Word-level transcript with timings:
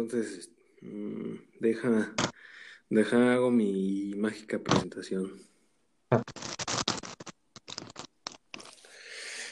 entonces 0.00 0.50
mm, 0.80 1.34
deja, 1.58 2.14
deja 2.88 3.34
hago 3.34 3.50
mi 3.50 4.14
mágica 4.16 4.60
presentación. 4.60 5.42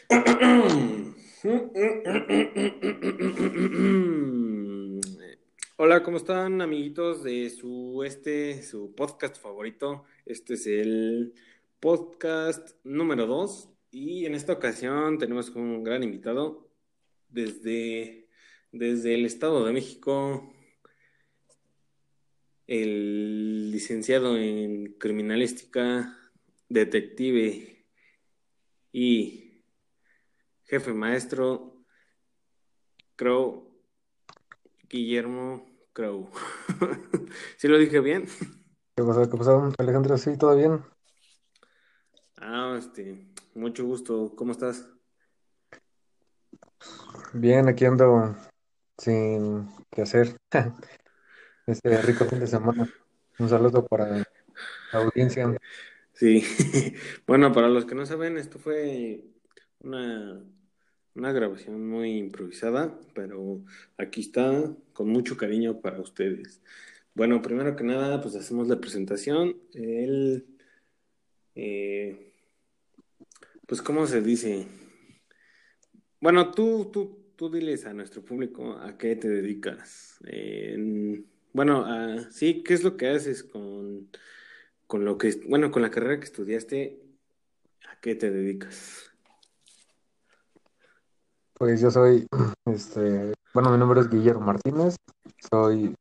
Hola, 5.78 6.02
¿cómo 6.02 6.16
están 6.16 6.62
amiguitos 6.62 7.22
de 7.22 7.50
su 7.50 8.02
este, 8.04 8.62
su 8.62 8.94
podcast 8.94 9.36
favorito? 9.38 10.04
Este 10.24 10.54
es 10.54 10.66
el 10.66 11.34
podcast 11.80 12.70
número 12.84 13.26
2 13.26 13.68
y 13.90 14.24
en 14.26 14.34
esta 14.34 14.54
ocasión 14.54 15.18
tenemos 15.18 15.50
un 15.50 15.84
gran 15.84 16.02
invitado 16.02 16.70
desde, 17.28 18.25
desde 18.72 19.14
el 19.14 19.24
Estado 19.24 19.64
de 19.64 19.72
México, 19.72 20.52
el 22.66 23.70
licenciado 23.70 24.36
en 24.36 24.94
criminalística, 24.98 26.16
detective 26.68 27.86
y 28.92 29.62
jefe 30.64 30.92
maestro 30.92 31.84
Crow 33.14 33.70
Guillermo 34.88 35.66
Crow. 35.92 36.28
¿Sí 37.56 37.68
lo 37.68 37.78
dije 37.78 38.00
bien? 38.00 38.26
¿Qué 38.96 39.02
pasó? 39.02 39.30
¿Qué 39.30 39.36
pasó, 39.36 39.72
Alejandro? 39.78 40.18
Sí, 40.18 40.36
todo 40.36 40.56
bien. 40.56 40.82
Ah, 42.36 42.76
este, 42.78 43.26
mucho 43.54 43.84
gusto. 43.84 44.34
¿Cómo 44.36 44.52
estás? 44.52 44.88
Bien, 47.32 47.68
aquí 47.68 47.84
ando 47.84 48.36
sin 48.98 49.68
qué 49.90 50.02
hacer. 50.02 50.36
Este 51.66 52.00
rico 52.00 52.26
fin 52.26 52.38
de 52.38 52.46
semana. 52.46 52.88
Un 53.40 53.48
saludo 53.48 53.84
para 53.84 54.18
la 54.18 54.26
audiencia. 54.92 55.52
Sí. 56.12 56.44
Bueno, 57.26 57.52
para 57.52 57.68
los 57.68 57.84
que 57.84 57.96
no 57.96 58.06
saben, 58.06 58.38
esto 58.38 58.60
fue 58.60 59.24
una, 59.80 60.40
una 61.14 61.32
grabación 61.32 61.88
muy 61.88 62.18
improvisada, 62.18 62.96
pero 63.14 63.64
aquí 63.98 64.20
está 64.20 64.72
con 64.92 65.08
mucho 65.08 65.36
cariño 65.36 65.80
para 65.80 66.00
ustedes. 66.00 66.62
Bueno, 67.14 67.42
primero 67.42 67.74
que 67.74 67.82
nada, 67.82 68.20
pues 68.20 68.36
hacemos 68.36 68.68
la 68.68 68.80
presentación. 68.80 69.56
El, 69.74 70.46
eh, 71.56 72.32
pues, 73.66 73.82
¿cómo 73.82 74.06
se 74.06 74.20
dice? 74.22 74.66
Bueno, 76.20 76.50
tú, 76.52 76.90
tú, 76.92 77.25
tú 77.36 77.50
diles 77.50 77.86
a 77.86 77.92
nuestro 77.92 78.24
público 78.24 78.72
a 78.72 78.96
qué 78.96 79.14
te 79.14 79.28
dedicas. 79.28 80.18
Bueno, 81.52 81.86
sí, 82.30 82.62
¿qué 82.62 82.74
es 82.74 82.82
lo 82.82 82.96
que 82.96 83.08
haces 83.08 83.44
con, 83.44 84.10
con 84.86 85.04
lo 85.04 85.18
que, 85.18 85.40
bueno, 85.48 85.70
con 85.70 85.82
la 85.82 85.90
carrera 85.90 86.18
que 86.18 86.24
estudiaste? 86.24 87.00
¿A 87.88 88.00
qué 88.00 88.14
te 88.14 88.30
dedicas? 88.30 89.10
Pues 91.54 91.80
yo 91.80 91.90
soy, 91.90 92.26
este, 92.66 93.32
bueno, 93.54 93.70
mi 93.70 93.78
nombre 93.78 94.00
es 94.00 94.10
Guillermo 94.10 94.40
Martínez, 94.40 94.96
soy 95.50 95.94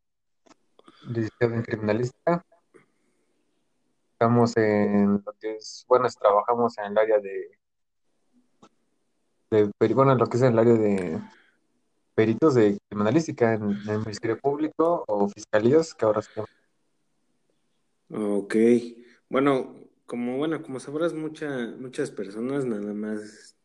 licenciado 1.08 1.53
en 1.53 1.61
criminalística. 1.61 2.44
Estamos 4.13 4.56
en 4.58 5.22
lo 5.25 5.33
que 5.39 5.56
es, 5.56 5.86
bueno, 5.88 6.08
trabajamos 6.19 6.78
en 6.78 6.86
el 6.86 6.97
área 6.97 7.19
de, 7.19 7.58
de, 9.52 9.72
bueno, 9.94 10.12
en 10.12 10.18
lo 10.18 10.28
que 10.28 10.38
es 10.38 10.44
el 10.44 10.58
área 10.58 10.74
de 10.74 11.22
peritos 12.16 12.56
de 12.56 12.78
criminalística 12.90 13.54
en, 13.54 13.64
el 13.88 14.00
Ministerio 14.00 14.40
Público 14.40 15.04
o 15.08 15.28
fiscalías, 15.28 15.94
que 15.94 16.06
ahora 16.06 16.22
se 16.22 16.32
llama. 16.36 16.48
Ok. 18.10 18.56
Bueno, 19.30 19.76
como, 20.06 20.38
bueno, 20.38 20.62
como 20.62 20.80
sabrás, 20.80 21.14
mucha, 21.14 21.74
muchas 21.80 22.12
personas 22.12 22.66
nada 22.66 22.94
más, 22.94 23.56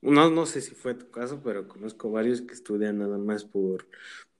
no, 0.00 0.30
no 0.30 0.46
sé 0.46 0.60
si 0.60 0.74
fue 0.74 0.94
tu 0.94 1.10
caso, 1.10 1.40
pero 1.44 1.68
conozco 1.68 2.10
varios 2.10 2.40
que 2.42 2.54
estudian 2.54 2.98
nada 2.98 3.18
más 3.18 3.44
por, 3.44 3.88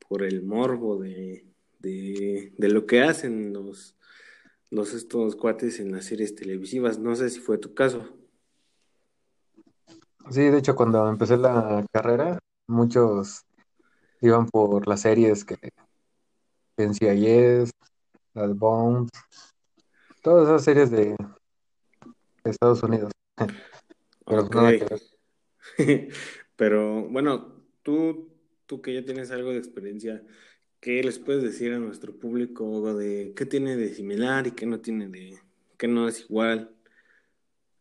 por 0.09 0.23
el 0.23 0.43
morbo 0.43 0.99
de, 0.99 1.45
de, 1.81 2.53
de 2.57 2.69
lo 2.69 2.87
que 2.87 3.03
hacen 3.03 3.53
los, 3.53 3.97
los 4.71 4.95
estos 4.95 5.37
cuates 5.37 5.81
en 5.81 5.93
las 5.93 6.07
series 6.07 6.35
televisivas. 6.35 6.99
No 6.99 7.17
sé 7.17 7.31
si 7.31 7.41
fue 7.41 7.59
tu 7.59 7.75
caso. 7.75 8.17
Sí, 10.31 10.41
de 10.43 10.59
hecho, 10.59 10.75
cuando 10.75 11.09
empecé 11.09 11.37
la 11.37 11.85
carrera, 11.93 12.39
muchos 12.67 13.45
iban 14.21 14.47
por 14.47 14.87
las 14.89 15.03
series 15.03 15.45
que 15.45 15.57
en 16.77 16.95
CIS, 16.95 17.71
las 18.35 18.57
Bones, 18.57 19.11
todas 20.23 20.49
esas 20.49 20.65
series 20.65 20.91
de, 20.91 21.15
Estados 22.45 22.83
Unidos. 22.83 23.13
Pero. 24.27 24.49
Pero 26.57 27.09
bueno, 27.09 27.63
tú, 27.83 28.33
tú 28.67 28.81
que 28.81 28.95
ya 28.95 29.05
tienes 29.05 29.31
algo 29.31 29.51
de 29.51 29.59
experiencia, 29.59 30.25
¿qué 30.81 31.03
les 31.03 31.19
puedes 31.19 31.43
decir 31.43 31.73
a 31.73 31.79
nuestro 31.79 32.19
público 32.19 32.95
de 32.95 33.33
qué 33.37 33.47
tiene 33.47 33.77
de 33.77 33.95
similar 33.95 34.47
y 34.47 34.53
qué 34.53 34.67
no 34.67 34.81
tiene 34.81 35.09
de, 35.09 35.39
qué 35.77 35.87
no 35.87 36.09
es 36.09 36.23
igual 36.23 36.75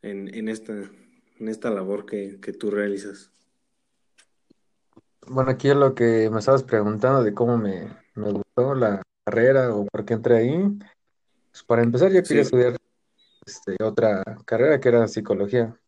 en, 0.02 0.34
en 0.34 0.50
esta, 0.50 0.92
en 1.40 1.47
esta 1.50 1.69
labor 1.69 2.06
que, 2.06 2.40
que 2.41 2.53
tú 2.53 2.72
realizas? 2.72 3.31
Bueno, 5.28 5.51
aquí 5.51 5.69
es 5.69 5.75
lo 5.75 5.96
que 5.96 6.29
me 6.29 6.40
estabas 6.40 6.63
preguntando 6.63 7.23
de 7.23 7.34
cómo 7.34 7.57
me, 7.57 7.97
me 8.13 8.31
gustó 8.31 8.75
la 8.75 9.01
carrera 9.25 9.73
o 9.75 9.85
por 9.85 10.06
qué 10.06 10.13
entré 10.13 10.38
ahí. 10.38 10.79
Pues 11.51 11.63
para 11.63 11.84
empezar, 11.84 12.12
yo 12.12 12.22
quería 12.25 12.44
Sí, 12.44 12.50
estudiar 12.50 12.78
este, 13.46 13.75
otra 13.84 14.23
carrera 14.46 14.79
que 14.79 14.90
era 14.90 15.07
psicología. 15.07 15.79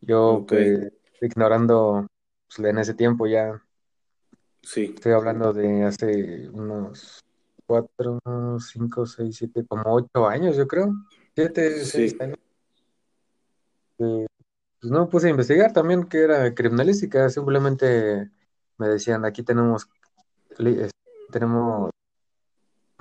Yo, 0.00 0.40
ok, 0.40 0.48
pues, 0.48 0.92
ignorando, 1.22 2.06
pues, 2.48 2.68
en 2.68 2.78
ese 2.78 2.94
tiempo 2.94 3.26
ya, 3.26 3.62
sí, 4.62 4.94
estoy 4.94 5.12
hablando 5.12 5.52
de 5.52 5.84
hace 5.84 6.48
unos 6.50 7.24
cuatro, 7.66 8.20
cinco, 8.60 9.06
seis, 9.06 9.36
siete, 9.36 9.64
como 9.66 9.94
ocho 9.94 10.26
años, 10.28 10.56
yo 10.56 10.66
creo. 10.68 10.92
Siete, 11.34 11.84
seis 11.84 12.16
años. 12.20 12.38
eh, 13.98 14.26
pues 14.86 14.92
no 14.92 15.04
me 15.04 15.10
puse 15.10 15.26
a 15.26 15.30
investigar 15.30 15.72
también 15.72 16.04
qué 16.04 16.22
era 16.22 16.54
criminalística. 16.54 17.28
Simplemente 17.28 18.30
me 18.78 18.86
decían, 18.86 19.24
aquí 19.24 19.42
tenemos, 19.42 19.88
tenemos 21.32 21.90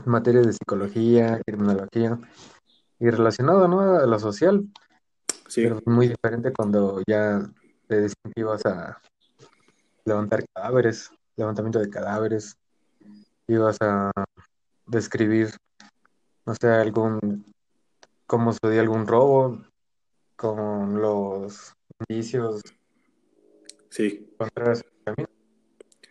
materias 0.03 0.47
de 0.47 0.53
psicología, 0.53 1.39
criminología 1.45 2.19
y 2.99 3.07
relacionado, 3.07 3.67
¿no? 3.67 3.81
A 3.81 4.07
lo 4.07 4.17
social, 4.17 4.67
pero 5.53 5.77
sí, 5.77 5.83
muy 5.85 6.07
diferente 6.07 6.51
cuando 6.51 7.03
ya 7.07 7.39
te 7.87 7.97
decían 7.97 8.33
que 8.33 8.41
ibas 8.41 8.65
a 8.65 8.99
levantar 10.05 10.43
cadáveres, 10.55 11.11
levantamiento 11.35 11.77
de 11.77 11.91
cadáveres, 11.91 12.57
ibas 13.47 13.77
a 13.81 14.11
describir, 14.87 15.51
no 16.47 16.55
sé, 16.55 16.67
algún, 16.67 17.45
cómo 18.25 18.53
sucedió 18.53 18.81
algún 18.81 19.05
robo, 19.05 19.61
con 20.35 21.01
los 21.01 21.75
indicios 22.07 22.61
sí. 23.89 24.29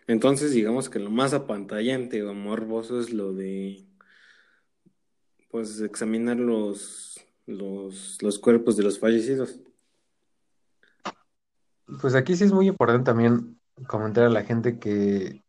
Entonces, 0.06 0.52
digamos 0.52 0.88
que 0.88 0.98
lo 0.98 1.10
más 1.10 1.32
apantallante 1.32 2.22
o 2.22 2.34
morboso 2.34 3.00
es 3.00 3.12
lo 3.12 3.32
de, 3.32 3.86
pues, 5.50 5.80
examinar 5.80 6.38
los, 6.38 7.20
los, 7.46 8.22
los 8.22 8.38
cuerpos 8.38 8.76
de 8.76 8.82
los 8.82 8.98
fallecidos. 8.98 9.60
Pues 12.00 12.14
aquí 12.14 12.36
sí 12.36 12.44
es 12.44 12.52
muy 12.52 12.68
importante 12.68 13.04
también 13.04 13.60
comentar 13.86 14.24
a 14.24 14.30
la 14.30 14.44
gente 14.44 14.78
que 14.78 15.42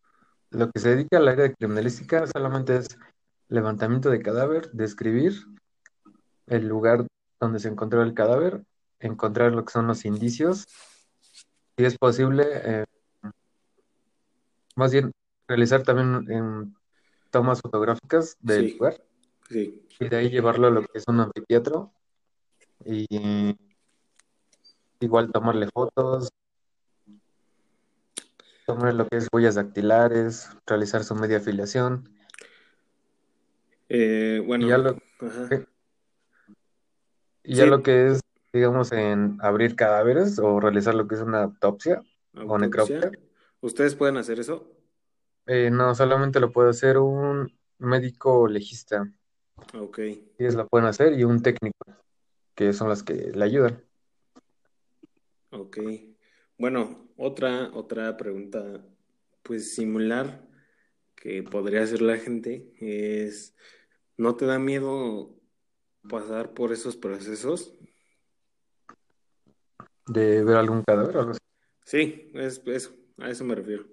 lo 0.49 0.71
que 0.71 0.79
se 0.79 0.89
dedica 0.89 1.17
al 1.17 1.27
área 1.27 1.45
de 1.45 1.55
criminalística 1.55 2.27
solamente 2.27 2.77
es 2.77 2.87
levantamiento 3.47 4.09
de 4.09 4.21
cadáver, 4.21 4.71
describir 4.71 5.33
el 6.47 6.67
lugar 6.67 7.07
donde 7.39 7.59
se 7.59 7.67
encontró 7.69 8.01
el 8.01 8.13
cadáver, 8.13 8.63
encontrar 8.99 9.51
lo 9.53 9.65
que 9.65 9.71
son 9.73 9.87
los 9.87 10.05
indicios, 10.05 10.67
si 11.77 11.85
es 11.85 11.97
posible, 11.97 12.45
eh, 12.51 12.85
más 14.75 14.91
bien 14.91 15.11
realizar 15.47 15.83
también 15.83 16.31
em, 16.31 16.73
tomas 17.31 17.61
fotográficas 17.61 18.37
del 18.39 18.67
Sí, 18.69 18.73
lugar 18.77 19.03
sí. 19.49 19.81
y 19.99 20.09
de 20.09 20.15
ahí 20.17 20.29
llevarlo 20.29 20.67
a 20.67 20.71
lo 20.71 20.81
que 20.81 20.97
es 20.97 21.03
un 21.07 21.19
anfiteatro 21.19 21.91
y 22.85 23.55
igual 24.99 25.31
tomarle 25.31 25.67
fotos, 25.73 26.29
tomar 28.65 28.93
lo 28.93 29.07
que 29.07 29.17
es 29.17 29.27
huellas 29.31 29.55
dactilares, 29.55 30.49
realizar 30.65 31.03
su 31.03 31.15
media 31.15 31.37
afiliación 31.37 32.09
Eh, 33.87 34.41
y 34.41 34.45
bueno, 34.45 34.67
ya 34.67 34.77
lo, 34.79 34.89
ajá. 35.19 35.65
Y 37.47 37.55
ya 37.55 37.65
lo 37.65 37.83
que 37.83 38.07
es, 38.07 38.21
digamos, 38.53 38.91
en 38.91 39.37
abrir 39.41 39.75
cadáveres 39.75 40.39
o 40.39 40.59
realizar 40.59 40.95
lo 40.95 41.07
que 41.07 41.15
es 41.15 41.21
una 41.21 41.43
autopsia 41.43 42.01
o 42.33 42.57
necropsia. 42.57 43.11
¿Ustedes 43.61 43.95
pueden 43.95 44.17
hacer 44.17 44.39
eso? 44.39 44.71
Eh, 45.47 45.69
no, 45.71 45.93
solamente 45.95 46.39
lo 46.39 46.51
puede 46.51 46.69
hacer 46.69 46.97
un 46.97 47.51
médico 47.77 48.47
legista. 48.47 49.11
Ok, 49.73 49.99
Ellos 50.37 50.55
lo 50.55 50.67
pueden 50.67 50.87
hacer 50.87 51.17
y 51.17 51.23
un 51.23 51.41
técnico, 51.41 51.85
que 52.55 52.73
son 52.73 52.89
las 52.89 53.03
que 53.03 53.13
le 53.13 53.43
ayudan. 53.43 53.83
ok. 55.51 55.77
Bueno, 56.57 57.09
otra, 57.17 57.69
otra 57.73 58.15
pregunta, 58.17 58.85
pues 59.43 59.75
similar 59.75 60.47
que 61.15 61.43
podría 61.43 61.83
hacer 61.83 62.01
la 62.01 62.17
gente 62.17 62.73
es, 62.79 63.55
¿no 64.17 64.35
te 64.35 64.45
da 64.45 64.59
miedo 64.59 65.34
pasar 66.07 66.53
por 66.53 66.71
esos 66.71 66.95
procesos? 66.95 67.73
De 70.07 70.43
ver 70.43 70.57
algún 70.57 70.83
cadáver 70.83 71.17
o 71.17 71.19
algo 71.19 71.31
así. 71.31 71.39
Sí, 71.83 72.31
es 72.33 72.61
eso, 72.65 72.91
a 73.19 73.29
eso 73.29 73.43
me 73.43 73.55
refiero. 73.55 73.85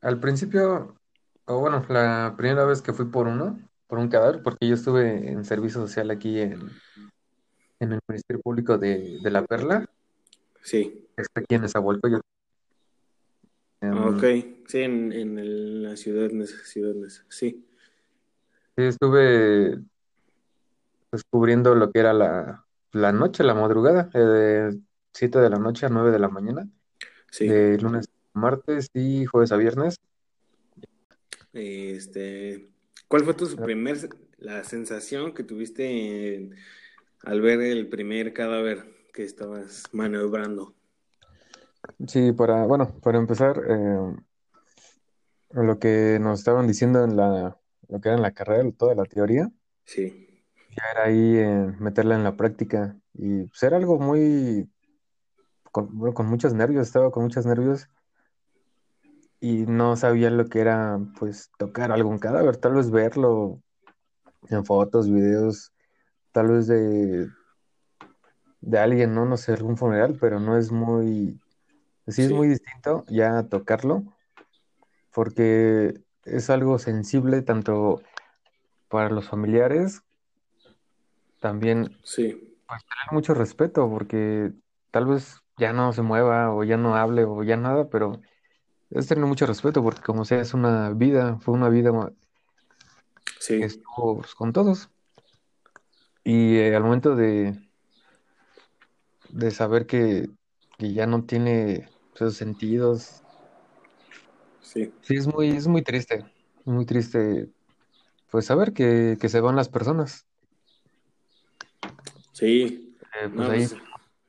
Al 0.00 0.20
principio, 0.20 0.96
o 1.46 1.60
bueno, 1.60 1.84
la 1.88 2.34
primera 2.36 2.64
vez 2.64 2.82
que 2.82 2.92
fui 2.92 3.06
por 3.06 3.26
uno, 3.26 3.58
por 3.86 3.98
un 3.98 4.08
cadáver, 4.08 4.42
porque 4.42 4.68
yo 4.68 4.74
estuve 4.74 5.30
en 5.30 5.44
servicio 5.44 5.80
social 5.80 6.10
aquí 6.10 6.40
en, 6.40 6.68
en 7.80 7.92
el 7.92 8.00
Ministerio 8.08 8.42
Público 8.42 8.76
de, 8.78 9.18
de 9.22 9.30
La 9.30 9.44
Perla, 9.44 9.88
Sí, 10.62 11.06
está 11.16 11.40
aquí 11.40 11.54
en 11.54 11.62
Nezahualcóyotl. 11.62 12.26
ah, 13.82 14.08
ok, 14.08 14.22
Em, 14.22 14.64
sí, 14.66 14.78
en, 14.80 15.12
en 15.12 15.38
el- 15.38 15.82
la 15.82 15.96
ciudad, 15.96 16.30
Neza, 16.30 16.56
ciudad 16.64 16.94
sí, 17.28 17.66
sí, 18.76 18.82
estuve 18.84 19.78
descubriendo 21.12 21.74
lo 21.74 21.90
que 21.90 22.00
era 22.00 22.12
la, 22.12 22.64
la 22.92 23.12
noche, 23.12 23.44
la 23.44 23.54
madrugada, 23.54 24.10
eh, 24.14 24.18
de 24.18 24.80
7 25.12 25.38
de 25.38 25.50
la 25.50 25.58
noche 25.58 25.86
a 25.86 25.88
9 25.88 26.10
de 26.10 26.18
la 26.18 26.28
mañana, 26.28 26.68
sí. 27.30 27.46
de 27.46 27.78
lunes 27.78 28.06
a 28.34 28.38
martes 28.38 28.88
y 28.94 29.24
jueves 29.26 29.52
a 29.52 29.56
viernes. 29.56 29.96
Este, 31.52 32.68
¿cuál 33.06 33.24
fue 33.24 33.34
tu 33.34 33.54
primer, 33.56 33.96
la 34.38 34.64
sensación 34.64 35.34
que 35.34 35.44
tuviste 35.44 36.34
en- 36.34 36.56
al 37.22 37.40
ver 37.40 37.60
el 37.60 37.88
primer 37.88 38.32
cadáver 38.32 38.84
que 39.12 39.22
estabas 39.22 39.84
maniobrando? 39.92 40.74
Sí, 42.08 42.32
para, 42.32 42.66
bueno, 42.66 42.98
para 43.02 43.18
empezar, 43.18 43.62
eh, 43.68 44.16
lo 45.52 45.78
que 45.78 46.18
nos 46.20 46.40
estaban 46.40 46.66
diciendo 46.66 47.04
en 47.04 47.16
la, 47.16 47.56
lo 47.88 48.00
que 48.00 48.08
era 48.08 48.16
en 48.16 48.22
la 48.22 48.32
carrera, 48.32 48.68
toda 48.76 48.94
la 48.94 49.04
teoría, 49.04 49.50
Sí, 49.84 50.44
ya 50.70 50.82
era 50.92 51.04
ahí 51.04 51.36
eh, 51.36 51.74
meterla 51.78 52.16
en 52.16 52.24
la 52.24 52.36
práctica. 52.36 52.96
Y 53.12 53.44
pues, 53.44 53.62
era 53.62 53.76
algo 53.76 53.98
muy, 53.98 54.68
con, 55.70 55.96
bueno, 55.96 56.14
con 56.14 56.26
muchos 56.26 56.54
nervios, 56.54 56.86
estaba 56.86 57.10
con 57.10 57.24
muchos 57.24 57.46
nervios. 57.46 57.88
Y 59.40 59.66
no 59.66 59.96
sabía 59.96 60.30
lo 60.30 60.46
que 60.46 60.60
era, 60.60 60.98
pues, 61.18 61.50
tocar 61.58 61.92
algún 61.92 62.18
cadáver, 62.18 62.56
tal 62.56 62.74
vez 62.74 62.90
verlo 62.90 63.60
en 64.48 64.64
fotos, 64.64 65.10
videos, 65.10 65.72
tal 66.32 66.48
vez 66.48 66.66
de, 66.66 67.28
de 68.60 68.78
alguien, 68.78 69.14
¿no? 69.14 69.26
No 69.26 69.36
sé, 69.36 69.52
algún 69.52 69.76
funeral, 69.76 70.16
pero 70.18 70.40
no 70.40 70.56
es 70.56 70.72
muy, 70.72 71.38
sí 72.08 72.22
es 72.22 72.32
muy 72.32 72.48
distinto 72.48 73.04
ya 73.08 73.42
tocarlo 73.44 74.04
porque 75.14 76.03
es 76.24 76.50
algo 76.50 76.78
sensible 76.78 77.42
tanto 77.42 78.02
para 78.88 79.10
los 79.10 79.28
familiares, 79.28 80.02
también 81.40 81.98
sí, 82.02 82.56
pues 82.66 82.82
tener 82.86 83.12
mucho 83.12 83.34
respeto 83.34 83.88
porque 83.90 84.52
tal 84.90 85.06
vez 85.06 85.42
ya 85.58 85.72
no 85.72 85.92
se 85.92 86.02
mueva 86.02 86.54
o 86.54 86.64
ya 86.64 86.76
no 86.76 86.96
hable 86.96 87.24
o 87.24 87.42
ya 87.42 87.56
nada, 87.56 87.88
pero 87.88 88.20
es 88.90 89.08
tener 89.08 89.26
mucho 89.26 89.46
respeto 89.46 89.82
porque 89.82 90.02
como 90.02 90.24
sea 90.24 90.40
es 90.40 90.54
una 90.54 90.90
vida, 90.90 91.38
fue 91.40 91.54
una 91.54 91.68
vida 91.68 91.90
que 93.24 93.32
sí, 93.40 93.62
estuvo 93.62 94.18
pues, 94.18 94.34
con 94.34 94.52
todos. 94.52 94.88
Y 96.22 96.56
eh, 96.56 96.74
al 96.74 96.84
momento 96.84 97.16
de, 97.16 97.58
de 99.28 99.50
saber 99.50 99.86
que, 99.86 100.30
que 100.78 100.92
ya 100.92 101.06
no 101.06 101.24
tiene 101.24 101.90
esos 102.14 102.36
sentidos, 102.36 103.23
sí, 104.64 104.92
sí 105.02 105.16
es 105.16 105.26
muy, 105.26 105.50
es 105.50 105.66
muy 105.66 105.82
triste, 105.82 106.24
muy 106.64 106.86
triste 106.86 107.48
pues 108.30 108.46
saber 108.46 108.72
que, 108.72 109.16
que 109.20 109.28
se 109.28 109.40
van 109.40 109.54
las 109.54 109.68
personas. 109.68 110.26
sí. 112.32 112.96
Eh, 113.22 113.28
pues 113.32 113.48
No, 113.48 113.52
ahí 113.52 113.66
pues 113.68 113.76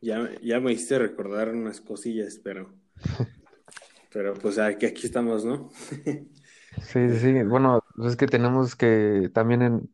ya, 0.02 0.30
ya 0.42 0.60
me 0.60 0.72
hiciste 0.72 1.00
recordar 1.00 1.50
unas 1.50 1.82
cosillas, 1.82 2.40
pero, 2.44 2.72
pero 4.14 4.36
pues 4.36 4.60
aquí, 4.60 4.86
aquí 4.86 5.08
estamos, 5.08 5.44
¿no? 5.44 5.72
Sí, 6.84 7.00
sí. 7.20 7.42
Bueno, 7.44 7.84
pues 7.96 8.12
es 8.12 8.18
que 8.18 8.28
tenemos 8.28 8.76
que 8.76 9.32
también 9.34 9.62
en, 9.62 9.92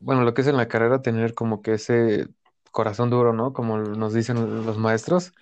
bueno, 0.00 0.22
lo 0.22 0.34
que 0.34 0.42
es 0.42 0.48
en 0.48 0.56
la 0.56 0.68
carrera, 0.68 1.02
tener 1.02 1.34
como 1.34 1.62
que 1.62 1.74
ese 1.74 2.28
corazón 2.70 3.10
duro, 3.10 3.32
¿no? 3.32 3.52
Como 3.52 3.78
nos 3.78 4.12
dicen 4.12 4.66
los 4.66 4.76
maestros, 4.76 5.32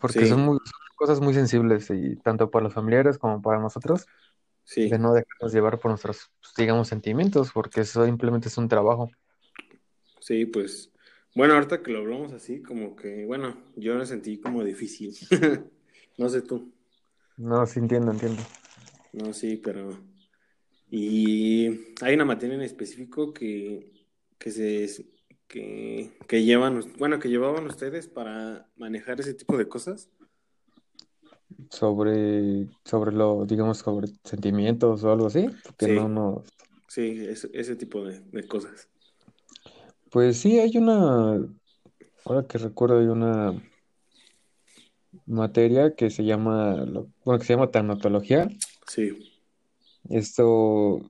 porque 0.00 0.26
son 0.26 0.40
muy, 0.40 0.58
cosas 0.96 1.20
muy 1.20 1.34
sensibles 1.34 1.90
y 1.90 2.16
tanto 2.16 2.50
para 2.50 2.64
los 2.64 2.74
familiares 2.74 3.18
como 3.18 3.42
para 3.42 3.60
nosotros, 3.60 4.06
de 4.74 4.98
no 4.98 5.14
dejarnos 5.14 5.52
llevar 5.52 5.78
por 5.78 5.90
nuestros, 5.92 6.30
pues, 6.40 6.54
digamos, 6.56 6.88
sentimientos, 6.88 7.52
porque 7.52 7.82
eso 7.82 8.04
simplemente 8.04 8.48
es 8.48 8.58
un 8.58 8.68
trabajo. 8.68 9.10
sí, 10.20 10.46
pues, 10.46 10.92
bueno, 11.34 11.54
ahorita 11.54 11.82
que 11.82 11.92
lo 11.92 11.98
hablamos 12.00 12.32
así, 12.32 12.62
como 12.62 12.96
que, 12.96 13.26
bueno, 13.26 13.56
yo 13.76 13.94
lo 13.94 14.06
sentí 14.06 14.40
como 14.40 14.64
difícil. 14.64 15.14
No 16.18 16.30
sé 16.30 16.40
tú. 16.42 16.72
No, 17.36 17.66
sí 17.66 17.78
entiendo, 17.78 18.10
entiendo. 18.12 18.42
No, 19.12 19.32
sí, 19.34 19.56
pero... 19.58 19.90
Y 20.90 21.94
hay 22.00 22.14
una 22.14 22.24
materia 22.24 22.54
en 22.54 22.62
específico 22.62 23.32
que, 23.34 23.92
que 24.38 24.50
se... 24.50 25.06
Que, 25.48 26.18
que 26.26 26.42
llevan, 26.44 26.80
bueno, 26.98 27.18
que 27.20 27.28
llevaban 27.28 27.66
ustedes 27.66 28.08
para 28.08 28.68
manejar 28.76 29.20
ese 29.20 29.34
tipo 29.34 29.56
de 29.58 29.68
cosas. 29.68 30.10
Sobre, 31.70 32.68
sobre 32.84 33.12
lo, 33.12 33.44
digamos, 33.46 33.78
sobre 33.78 34.08
sentimientos 34.24 35.02
o 35.04 35.12
algo 35.12 35.26
así, 35.26 35.46
porque 35.64 35.88
no 35.88 36.08
Sí, 36.08 36.08
nos... 36.08 36.48
sí, 36.88 37.26
ese, 37.28 37.50
ese 37.54 37.76
tipo 37.76 38.04
de, 38.04 38.20
de 38.20 38.46
cosas. 38.48 38.88
Pues 40.10 40.38
sí, 40.38 40.58
hay 40.58 40.76
una, 40.78 41.36
ahora 42.24 42.46
que 42.48 42.58
recuerdo, 42.58 43.00
hay 43.00 43.06
una 43.06 43.54
materia 45.26 45.94
que 45.94 46.10
se 46.10 46.24
llama, 46.24 46.74
bueno, 47.24 47.38
que 47.38 47.44
se 47.44 47.52
llama 47.54 47.70
tanatología. 47.70 48.48
Sí, 48.86 49.12
Esto, 50.08 51.00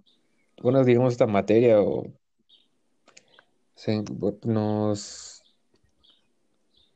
bueno, 0.63 0.85
digamos 0.85 1.13
esta 1.13 1.27
materia 1.27 1.81
o 1.83 2.07
se- 3.75 4.03
nos, 4.45 5.36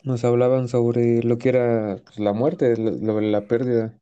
nos 0.04 0.25
hablaban 0.25 0.69
sobre 0.69 1.23
lo 1.23 1.38
que 1.38 1.50
era 1.50 1.97
pues, 2.04 2.19
la 2.19 2.33
muerte, 2.33 2.76
lo- 2.76 2.92
lo- 2.92 3.21
la 3.21 3.42
pérdida 3.47 3.99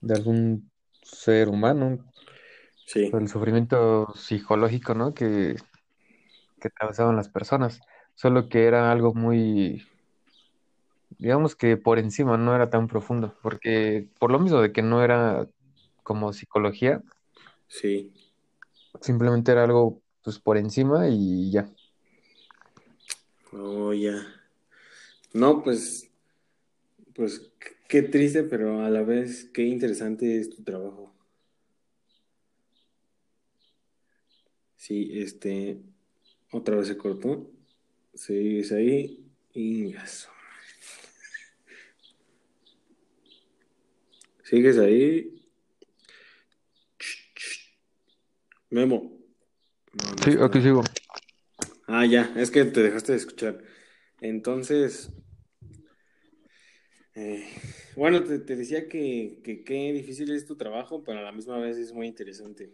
de 0.00 0.14
algún 0.14 0.70
ser 1.02 1.48
humano, 1.48 1.98
sí, 2.86 3.10
el 3.12 3.28
sufrimiento 3.28 4.12
psicológico, 4.14 4.94
¿no? 4.94 5.14
que, 5.14 5.56
que 6.60 6.68
atravesaban 6.68 7.16
las 7.16 7.28
personas. 7.28 7.80
Solo 8.14 8.48
que 8.48 8.64
era 8.66 8.92
algo 8.92 9.14
muy, 9.14 9.82
digamos 11.18 11.56
que 11.56 11.76
por 11.76 11.98
encima, 11.98 12.36
no 12.36 12.54
era 12.54 12.70
tan 12.70 12.86
profundo, 12.88 13.34
porque 13.42 14.08
por 14.18 14.30
lo 14.30 14.38
mismo 14.38 14.60
de 14.60 14.72
que 14.72 14.82
no 14.82 15.02
era 15.02 15.46
como 16.02 16.32
psicología, 16.32 17.02
sí. 17.68 18.12
simplemente 19.00 19.52
era 19.52 19.64
algo 19.64 20.00
pues 20.22 20.38
por 20.38 20.56
encima 20.56 21.08
y 21.08 21.50
ya. 21.50 21.68
Oh, 23.52 23.92
ya. 23.92 24.39
No, 25.32 25.62
pues, 25.62 26.10
pues 27.14 27.52
qué 27.88 28.02
triste, 28.02 28.42
pero 28.42 28.84
a 28.84 28.90
la 28.90 29.02
vez 29.02 29.44
qué 29.52 29.62
interesante 29.62 30.40
es 30.40 30.50
tu 30.50 30.62
trabajo. 30.62 31.14
Sí, 34.76 35.10
este, 35.20 35.78
otra 36.50 36.76
vez 36.76 36.88
se 36.88 36.96
cortó. 36.96 37.50
Sigues 38.14 38.72
ahí 38.72 39.24
y. 39.54 39.94
Sigues 44.42 44.78
ahí. 44.78 45.46
Memo. 48.70 49.16
No, 49.92 50.10
no 50.10 50.22
Sí, 50.24 50.36
aquí 50.40 50.60
sigo. 50.60 50.82
Ah, 51.86 52.06
ya, 52.06 52.32
es 52.36 52.50
que 52.50 52.64
te 52.64 52.82
dejaste 52.82 53.12
de 53.12 53.18
escuchar. 53.18 53.62
Entonces, 54.20 55.12
eh, 57.14 57.44
bueno, 57.96 58.22
te, 58.22 58.38
te 58.38 58.56
decía 58.56 58.88
que, 58.88 59.40
que 59.42 59.64
qué 59.64 59.92
difícil 59.92 60.32
es 60.32 60.46
tu 60.46 60.56
trabajo, 60.56 61.02
pero 61.04 61.18
a 61.18 61.22
la 61.22 61.32
misma 61.32 61.58
vez 61.58 61.76
es 61.76 61.92
muy 61.92 62.06
interesante. 62.06 62.72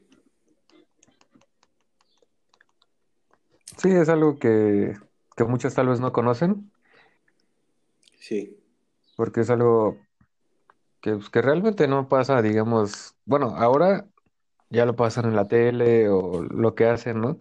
Sí, 3.79 3.91
es 3.91 4.09
algo 4.09 4.39
que, 4.39 4.95
que 5.37 5.45
muchos 5.45 5.75
tal 5.75 5.89
vez 5.89 6.01
no 6.01 6.13
conocen, 6.13 6.71
Sí, 8.27 8.59
porque 9.15 9.43
es 9.43 9.51
algo, 9.51 9.99
que, 11.01 11.13
pues, 11.15 11.31
que 11.31 11.43
realmente 11.43 11.87
no 11.87 12.09
pasa, 12.09 12.43
digamos, 12.43 13.15
bueno, 13.25 13.55
ahora 13.57 14.09
ya 14.69 14.85
lo 14.85 14.97
pasan 14.97 15.27
en 15.27 15.37
la 15.37 15.47
tele 15.47 16.09
o 16.09 16.43
lo 16.43 16.75
que 16.75 16.87
hacen, 16.87 17.21
¿no? 17.21 17.39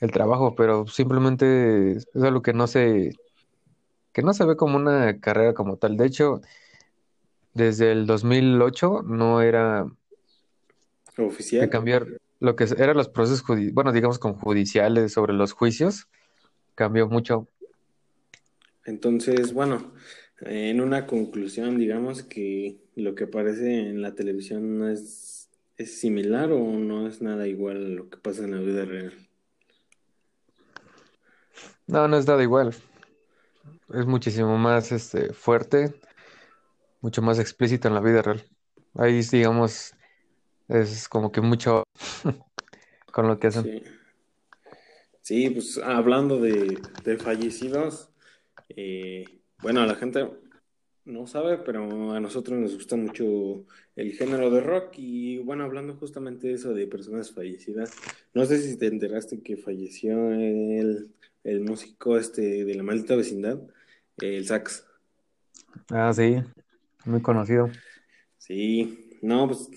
El 0.00 0.12
trabajo, 0.12 0.54
pero 0.54 0.86
simplemente 0.86 1.92
es 1.92 2.06
algo 2.14 2.40
que 2.40 2.54
no 2.54 2.66
se, 2.66 3.12
que 4.14 4.22
no 4.22 4.32
se 4.32 4.44
ve 4.44 4.56
como 4.56 4.76
una 4.76 5.18
carrera 5.18 5.52
como 5.52 5.76
tal. 5.76 5.96
De 5.96 6.06
hecho, 6.06 6.40
desde 7.52 7.90
el 7.90 8.06
2008 8.06 9.02
no 9.02 9.42
era 9.42 9.86
Oficial. 11.18 11.68
cambiar 11.68 12.06
lo 12.38 12.54
que 12.54 12.64
eran 12.78 12.96
los 12.96 13.08
procesos, 13.08 13.44
bueno, 13.72 13.92
digamos, 13.92 14.20
con 14.20 14.34
judiciales 14.34 15.12
sobre 15.12 15.32
los 15.32 15.52
juicios, 15.52 16.06
cambió 16.76 17.08
mucho. 17.08 17.48
Entonces, 18.84 19.52
bueno, 19.52 19.92
en 20.40 20.80
una 20.80 21.06
conclusión, 21.06 21.76
digamos 21.76 22.22
que 22.22 22.76
lo 22.94 23.16
que 23.16 23.24
aparece 23.24 23.88
en 23.88 24.00
la 24.00 24.14
televisión 24.14 24.78
no 24.78 24.88
es, 24.88 25.48
es 25.76 25.98
similar 25.98 26.52
o 26.52 26.58
no 26.78 27.08
es 27.08 27.20
nada 27.20 27.48
igual 27.48 27.84
a 27.84 27.88
lo 27.88 28.08
que 28.10 28.18
pasa 28.18 28.44
en 28.44 28.52
la 28.52 28.60
vida 28.60 28.84
real. 28.84 29.12
No, 31.88 32.06
no 32.06 32.16
es 32.16 32.28
nada 32.28 32.42
igual. 32.42 32.74
Es 33.92 34.06
muchísimo 34.06 34.56
más 34.56 34.92
este, 34.92 35.32
fuerte, 35.32 35.94
mucho 37.00 37.22
más 37.22 37.38
explícito 37.38 37.88
en 37.88 37.94
la 37.94 38.00
vida 38.00 38.22
real. 38.22 38.42
Ahí, 38.94 39.20
digamos, 39.22 39.94
es 40.68 41.08
como 41.08 41.30
que 41.30 41.40
mucho 41.40 41.84
con 43.12 43.28
lo 43.28 43.38
que 43.38 43.48
hacen. 43.48 43.82
Sí. 45.20 45.50
Pues 45.50 45.78
hablando 45.78 46.38
de, 46.38 46.78
de 47.02 47.16
fallecidos, 47.18 48.10
eh, 48.68 49.40
bueno, 49.62 49.84
la 49.86 49.94
gente 49.94 50.28
no 51.04 51.26
sabe, 51.26 51.58
pero 51.58 52.12
a 52.12 52.20
nosotros 52.20 52.58
nos 52.58 52.74
gusta 52.74 52.96
mucho 52.96 53.66
el 53.94 54.12
género 54.12 54.50
de 54.50 54.60
rock 54.60 54.94
y 54.96 55.38
bueno, 55.38 55.64
hablando 55.64 55.94
justamente 55.96 56.48
de 56.48 56.54
eso 56.54 56.72
de 56.72 56.86
personas 56.86 57.32
fallecidas, 57.32 57.92
no 58.32 58.44
sé 58.46 58.58
si 58.58 58.78
te 58.78 58.86
enteraste 58.86 59.42
que 59.42 59.56
falleció 59.56 60.32
el, 60.32 61.10
el 61.44 61.60
músico 61.60 62.16
este 62.16 62.64
de 62.64 62.74
la 62.74 62.82
maldita 62.82 63.14
vecindad, 63.14 63.60
el 64.18 64.46
sax. 64.46 64.86
Ah, 65.90 66.12
sí, 66.12 66.36
muy 67.04 67.20
conocido. 67.20 67.70
Sí, 68.38 69.18
no, 69.22 69.46
pues, 69.46 69.68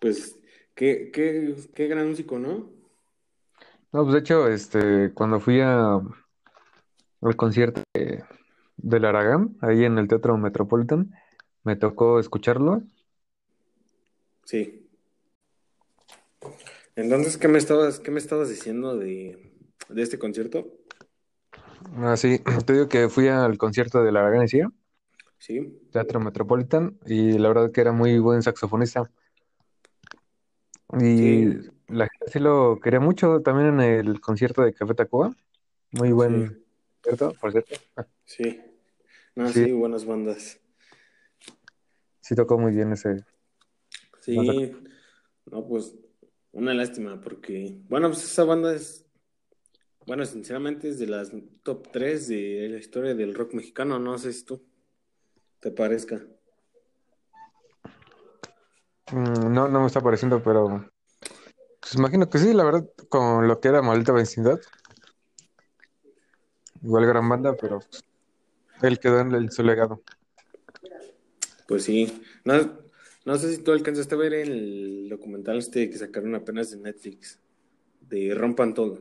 pues, 0.00 0.38
qué, 0.74 1.10
qué, 1.12 1.54
qué 1.74 1.86
gran 1.86 2.08
músico, 2.08 2.38
¿no? 2.38 2.72
No, 3.92 4.02
pues 4.02 4.12
de 4.12 4.18
hecho, 4.20 4.48
este, 4.48 5.12
cuando 5.14 5.38
fui 5.38 5.60
a, 5.60 6.00
al 7.20 7.36
concierto 7.36 7.82
de, 7.94 8.24
del 8.76 9.04
Aragán, 9.04 9.56
ahí 9.60 9.84
en 9.84 9.98
el 9.98 10.08
Teatro 10.08 10.36
Metropolitan, 10.36 11.12
me 11.62 11.76
tocó 11.76 12.18
escucharlo. 12.18 12.82
Sí. 14.44 14.88
Entonces, 16.96 17.36
¿qué 17.36 17.48
me 17.48 17.58
estabas, 17.58 18.00
qué 18.00 18.10
me 18.10 18.18
estabas 18.18 18.48
diciendo 18.48 18.96
de, 18.96 19.53
de 19.88 20.02
este 20.02 20.18
concierto? 20.18 20.66
Ah, 21.96 22.16
sí, 22.16 22.40
te 22.66 22.72
digo 22.72 22.88
que 22.88 23.08
fui 23.08 23.28
al 23.28 23.58
concierto 23.58 24.02
del 24.02 24.16
Aragán, 24.16 24.42
decía, 24.42 24.70
Sí, 25.38 25.78
Teatro 25.90 26.20
Metropolitan, 26.20 26.98
y 27.06 27.38
la 27.38 27.48
verdad 27.48 27.70
que 27.70 27.80
era 27.80 27.92
muy 27.92 28.18
buen 28.18 28.42
saxofonista. 28.42 29.10
Y 30.98 31.16
sí, 31.18 31.70
la 31.88 32.08
gente 32.08 32.32
sí 32.32 32.38
lo 32.38 32.78
quería 32.80 33.00
mucho 33.00 33.40
también 33.40 33.80
en 33.80 33.80
el 33.80 34.20
concierto 34.20 34.62
de 34.62 34.72
Café 34.72 34.94
Tacuba. 34.94 35.34
Muy 35.92 36.12
buen 36.12 36.48
sí, 36.48 36.64
concierto, 37.02 37.38
por 37.40 37.52
cierto. 37.52 37.74
sí. 38.24 38.60
No, 39.36 39.48
Sí, 39.48 39.64
sí, 39.64 39.72
buenas 39.72 40.04
bandas. 40.04 40.60
sí 42.20 42.34
tocó 42.34 42.58
muy 42.58 42.72
bien 42.72 42.92
ese. 42.92 43.24
Sí, 44.20 44.72
no, 45.46 45.66
pues 45.66 45.94
una 46.52 46.72
lástima 46.72 47.20
porque, 47.20 47.76
bueno, 47.88 48.08
pues 48.08 48.24
esa 48.24 48.44
banda 48.44 48.74
es, 48.74 49.03
bueno, 50.06 50.24
sinceramente 50.26 50.88
es 50.88 50.98
de 50.98 51.06
las 51.06 51.32
top 51.62 51.88
3 51.92 52.28
de 52.28 52.68
la 52.70 52.78
historia 52.78 53.14
del 53.14 53.34
rock 53.34 53.54
mexicano, 53.54 53.98
no 53.98 54.18
sé 54.18 54.32
si 54.32 54.44
tú 54.44 54.62
te 55.60 55.70
parezca. 55.70 56.22
Mm, 59.12 59.52
No, 59.52 59.68
no 59.68 59.80
me 59.80 59.86
está 59.86 60.00
pareciendo, 60.00 60.42
pero 60.42 60.90
pues 61.80 61.94
imagino 61.94 62.28
que 62.28 62.38
sí, 62.38 62.52
la 62.52 62.64
verdad, 62.64 62.88
con 63.08 63.46
lo 63.46 63.60
que 63.60 63.68
era 63.68 63.82
Maldita 63.82 64.12
Vecindad, 64.12 64.60
igual 66.82 67.06
gran 67.06 67.28
banda, 67.28 67.56
pero 67.60 67.80
él 68.82 68.98
quedó 68.98 69.20
en 69.20 69.32
el, 69.32 69.50
su 69.50 69.62
legado. 69.62 70.02
Pues 71.66 71.84
sí, 71.84 72.22
no, 72.44 72.78
no 73.24 73.38
sé 73.38 73.54
si 73.54 73.62
tú 73.62 73.72
alcanzaste 73.72 74.14
a 74.14 74.18
ver 74.18 74.34
el 74.34 75.08
documental 75.08 75.58
este 75.58 75.88
que 75.88 75.96
sacaron 75.96 76.34
apenas 76.34 76.70
de 76.70 76.78
Netflix, 76.78 77.38
de 78.02 78.34
Rompan 78.34 78.74
Todo. 78.74 79.00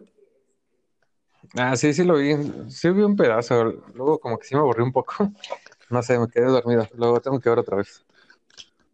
Ah, 1.56 1.76
sí, 1.76 1.94
sí 1.94 2.04
lo 2.04 2.18
vi, 2.18 2.34
sí 2.70 2.90
vi 2.90 3.04
un 3.04 3.16
pedazo, 3.16 3.64
luego 3.94 4.20
como 4.20 4.38
que 4.40 4.48
sí 4.48 4.56
me 4.56 4.62
aburrí 4.62 4.82
un 4.84 4.92
poco, 4.92 5.14
no 5.90 6.02
sé, 6.02 6.18
me 6.18 6.28
quedé 6.28 6.46
dormido, 6.46 6.88
luego 6.96 7.22
tengo 7.22 7.40
que 7.40 7.50
ver 7.50 7.60
otra 7.60 7.78
vez. 7.78 8.04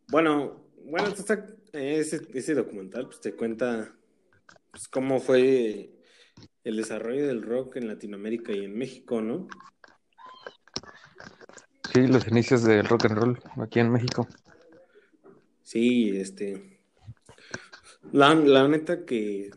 Bueno, 0.08 0.62
bueno, 0.86 1.08
está- 1.10 1.46
ese, 1.72 2.28
ese 2.34 2.56
documental 2.56 3.06
pues 3.06 3.22
te 3.22 3.36
cuenta 3.36 3.96
pues, 4.72 4.88
cómo 4.88 5.20
fue 5.20 5.92
el 6.64 6.78
desarrollo 6.78 7.28
del 7.28 7.44
rock 7.44 7.78
en 7.78 7.88
Latinoamérica 7.88 8.52
y 8.52 8.66
en 8.66 8.78
México, 8.78 9.22
¿no? 9.22 9.48
Sí, 11.92 12.06
los 12.08 12.28
inicios 12.28 12.64
del 12.64 12.86
rock 12.86 13.06
and 13.06 13.18
roll 13.18 13.40
aquí 13.62 13.80
en 13.80 13.92
México. 13.92 14.28
Sí, 15.64 16.18
este, 16.18 16.80
la, 18.12 18.34
la 18.36 18.68
neta 18.68 19.06
que, 19.06 19.52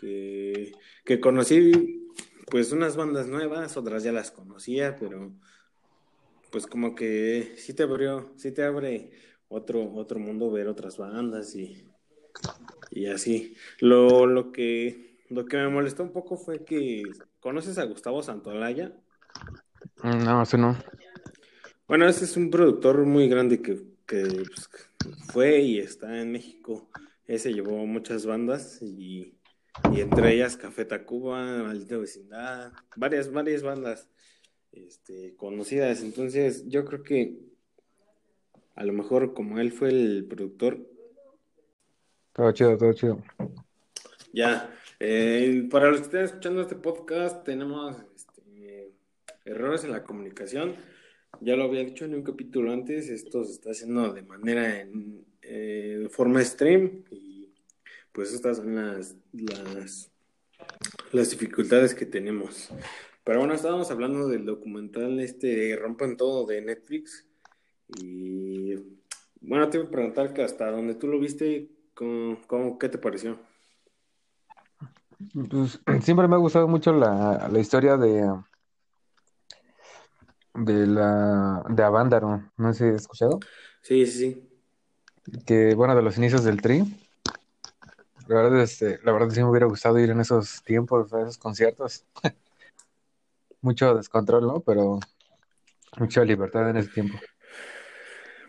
que, 0.00 0.72
que 1.04 1.20
conocí 1.20 2.10
pues 2.50 2.72
unas 2.72 2.96
bandas 2.96 3.28
nuevas, 3.28 3.76
otras 3.76 4.02
ya 4.02 4.12
las 4.12 4.30
conocía, 4.30 4.96
pero 4.96 5.32
pues 6.50 6.66
como 6.66 6.94
que 6.94 7.54
sí 7.56 7.72
te 7.72 7.84
abrió, 7.84 8.32
sí 8.36 8.52
te 8.52 8.62
abre 8.62 9.10
otro, 9.48 9.92
otro 9.94 10.18
mundo 10.18 10.50
ver 10.50 10.68
otras 10.68 10.98
bandas 10.98 11.54
y, 11.56 11.88
y 12.90 13.06
así. 13.06 13.56
Lo, 13.80 14.26
lo 14.26 14.52
que, 14.52 15.18
lo 15.30 15.46
que 15.46 15.56
me 15.56 15.68
molestó 15.68 16.02
un 16.02 16.12
poco 16.12 16.36
fue 16.36 16.64
que, 16.64 17.02
¿conoces 17.40 17.78
a 17.78 17.84
Gustavo 17.84 18.22
Santolaya? 18.22 18.92
Mm, 20.02 20.24
No, 20.24 20.42
eso 20.42 20.58
no. 20.58 20.76
Bueno, 21.88 22.06
ese 22.08 22.24
es 22.24 22.36
un 22.36 22.50
productor 22.50 23.04
muy 23.04 23.28
grande 23.28 23.60
que, 23.60 23.82
que 24.06 24.22
pues, 24.24 24.68
fue 25.32 25.60
y 25.60 25.78
está 25.78 26.20
en 26.20 26.32
México. 26.32 26.88
Ese 27.26 27.52
llevó 27.52 27.86
muchas 27.86 28.26
bandas 28.26 28.80
y, 28.82 29.38
y 29.92 30.00
entre 30.00 30.34
ellas 30.34 30.56
Café 30.56 30.84
Tacuba, 30.84 31.62
Maldita 31.62 31.96
Vecindad, 31.96 32.72
varias, 32.96 33.32
varias 33.32 33.62
bandas 33.62 34.08
este, 34.72 35.34
conocidas. 35.36 36.02
Entonces, 36.02 36.68
yo 36.68 36.84
creo 36.84 37.02
que 37.02 37.38
a 38.74 38.84
lo 38.84 38.92
mejor 38.92 39.34
como 39.34 39.58
él 39.60 39.72
fue 39.72 39.88
el 39.88 40.26
productor, 40.28 40.88
Todo 42.32 42.52
chido, 42.52 42.76
todo 42.76 42.92
chido. 42.92 43.22
ya. 44.32 44.74
Eh, 45.04 45.66
para 45.68 45.90
los 45.90 45.98
que 45.98 46.04
estén 46.04 46.24
escuchando 46.24 46.62
este 46.62 46.76
podcast, 46.76 47.44
tenemos 47.44 47.96
este, 48.14 48.92
errores 49.44 49.84
en 49.84 49.90
la 49.90 50.04
comunicación. 50.04 50.76
Ya 51.40 51.56
lo 51.56 51.64
había 51.64 51.84
dicho 51.84 52.04
en 52.04 52.14
un 52.14 52.22
capítulo 52.22 52.72
antes, 52.72 53.08
esto 53.08 53.44
se 53.44 53.52
está 53.52 53.70
haciendo 53.70 54.12
de 54.12 54.22
manera 54.22 54.80
en 54.80 55.26
eh, 55.42 56.06
forma 56.10 56.44
stream 56.44 57.04
y 57.10 57.31
pues 58.12 58.32
estas 58.32 58.58
son 58.58 58.74
las, 58.74 59.16
las, 59.32 60.10
las 61.12 61.30
dificultades 61.30 61.94
que 61.94 62.06
tenemos. 62.06 62.70
Pero 63.24 63.38
bueno, 63.40 63.54
estábamos 63.54 63.90
hablando 63.90 64.28
del 64.28 64.44
documental 64.44 65.20
este 65.20 65.46
de 65.48 65.76
Rompan 65.76 66.16
Todo 66.16 66.46
de 66.46 66.60
Netflix 66.60 67.26
y 67.98 68.74
bueno, 69.40 69.68
te 69.70 69.78
voy 69.78 69.86
a 69.86 69.90
preguntar 69.90 70.34
que 70.34 70.42
hasta 70.42 70.70
donde 70.70 70.94
tú 70.94 71.08
lo 71.08 71.18
viste, 71.18 71.68
¿cómo, 71.94 72.40
cómo- 72.46 72.78
qué 72.78 72.88
te 72.88 72.98
pareció? 72.98 73.38
Pues, 75.50 75.80
siempre 76.02 76.28
me 76.28 76.34
ha 76.34 76.38
gustado 76.38 76.66
mucho 76.68 76.92
la, 76.92 77.48
la 77.50 77.58
historia 77.60 77.96
de, 77.96 78.28
de 80.54 80.86
la 80.86 81.64
de 81.68 81.82
Avándaro, 81.82 82.50
no 82.56 82.74
sé 82.74 82.94
escuchado, 82.94 83.38
Sí, 83.82 84.06
sí, 84.06 84.18
sí. 84.18 84.48
que 85.46 85.74
bueno, 85.74 85.94
de 85.94 86.02
los 86.02 86.18
inicios 86.18 86.44
del 86.44 86.60
Tri. 86.60 87.01
La 88.28 88.36
verdad, 88.36 88.60
este, 88.60 88.98
la 89.02 89.12
verdad 89.12 89.30
sí 89.30 89.40
me 89.40 89.50
hubiera 89.50 89.66
gustado 89.66 89.98
ir 89.98 90.10
en 90.10 90.20
esos 90.20 90.62
tiempos, 90.62 91.12
a 91.12 91.22
esos 91.22 91.38
conciertos. 91.38 92.04
Mucho 93.60 93.94
descontrol, 93.94 94.46
¿no? 94.46 94.60
Pero 94.60 94.98
mucha 95.98 96.24
libertad 96.24 96.70
en 96.70 96.78
ese 96.78 96.88
tiempo. 96.88 97.18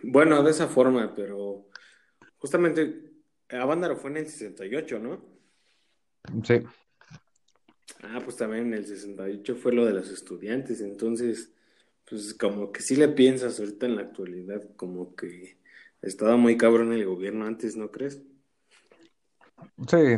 Bueno, 0.02 0.42
de 0.42 0.52
esa 0.52 0.68
forma, 0.68 1.14
pero 1.14 1.68
justamente 2.38 3.12
Avándaro 3.50 3.96
fue 3.96 4.10
en 4.10 4.18
el 4.18 4.28
68, 4.28 5.00
¿no? 5.00 5.22
Sí, 6.44 6.64
Ah, 8.04 8.22
pues 8.24 8.36
también 8.38 8.68
en 8.68 8.74
el 8.74 8.86
68 8.86 9.56
fue 9.56 9.74
lo 9.74 9.86
de 9.86 9.94
los 9.94 10.10
estudiantes, 10.10 10.82
entonces, 10.82 11.52
pues 12.06 12.34
como 12.34 12.72
que 12.72 12.82
sí 12.82 12.96
le 12.98 13.08
piensas 13.08 13.60
ahorita 13.60 13.86
en 13.86 13.96
la 13.96 14.02
actualidad, 14.04 14.62
como 14.76 15.16
que 15.16 15.58
estaba 16.02 16.36
muy 16.36 16.58
cabrón 16.58 16.92
el 16.92 17.06
gobierno 17.06 17.46
antes, 17.46 17.78
¿no 17.78 17.92
crees? 17.92 18.22
Sí, 19.88 20.18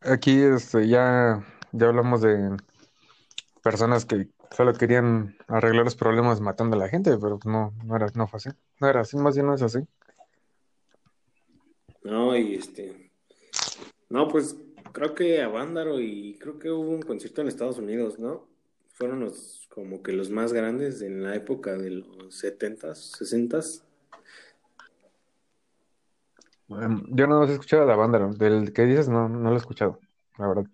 aquí 0.00 0.40
este, 0.42 0.88
ya, 0.88 1.44
ya 1.72 1.86
hablamos 1.86 2.22
de 2.22 2.56
personas 3.62 4.04
que 4.04 4.28
solo 4.50 4.72
querían 4.74 5.36
arreglar 5.48 5.84
los 5.84 5.96
problemas 5.96 6.40
matando 6.40 6.76
a 6.76 6.80
la 6.80 6.88
gente, 6.88 7.16
pero 7.18 7.38
no, 7.44 7.72
no 7.84 7.96
era, 7.96 8.06
no 8.14 8.26
fue 8.26 8.38
así. 8.38 8.50
No 8.80 8.88
era 8.88 9.00
así, 9.00 9.16
más 9.16 9.34
bien 9.34 9.46
no 9.46 9.54
es 9.54 9.62
así. 9.62 9.80
No, 12.02 12.36
y 12.36 12.54
este. 12.54 13.10
No, 14.08 14.28
pues 14.28 14.56
creo 14.92 15.14
que 15.14 15.42
a 15.42 15.48
Vándaro 15.48 16.00
y 16.00 16.38
creo 16.38 16.58
que 16.58 16.70
hubo 16.70 16.90
un 16.90 17.02
concierto 17.02 17.40
en 17.40 17.48
Estados 17.48 17.78
Unidos, 17.78 18.18
¿no? 18.18 18.46
Fueron 18.92 19.20
los 19.20 19.66
como 19.68 20.02
que 20.02 20.12
los 20.12 20.30
más 20.30 20.52
grandes 20.52 21.02
en 21.02 21.22
la 21.22 21.34
época 21.34 21.76
de 21.76 21.90
los 21.90 22.42
70s, 22.42 23.18
60s. 23.18 23.82
Em, 26.68 27.02
yo 27.10 27.26
no 27.26 27.44
he 27.44 27.52
escuchado 27.52 27.86
de 27.86 27.94
Vándaro, 27.94 28.32
del 28.32 28.72
que 28.72 28.84
dices 28.84 29.08
no, 29.08 29.28
no 29.28 29.50
lo 29.50 29.54
he 29.54 29.58
escuchado, 29.58 30.00
la 30.38 30.48
verdad. 30.48 30.66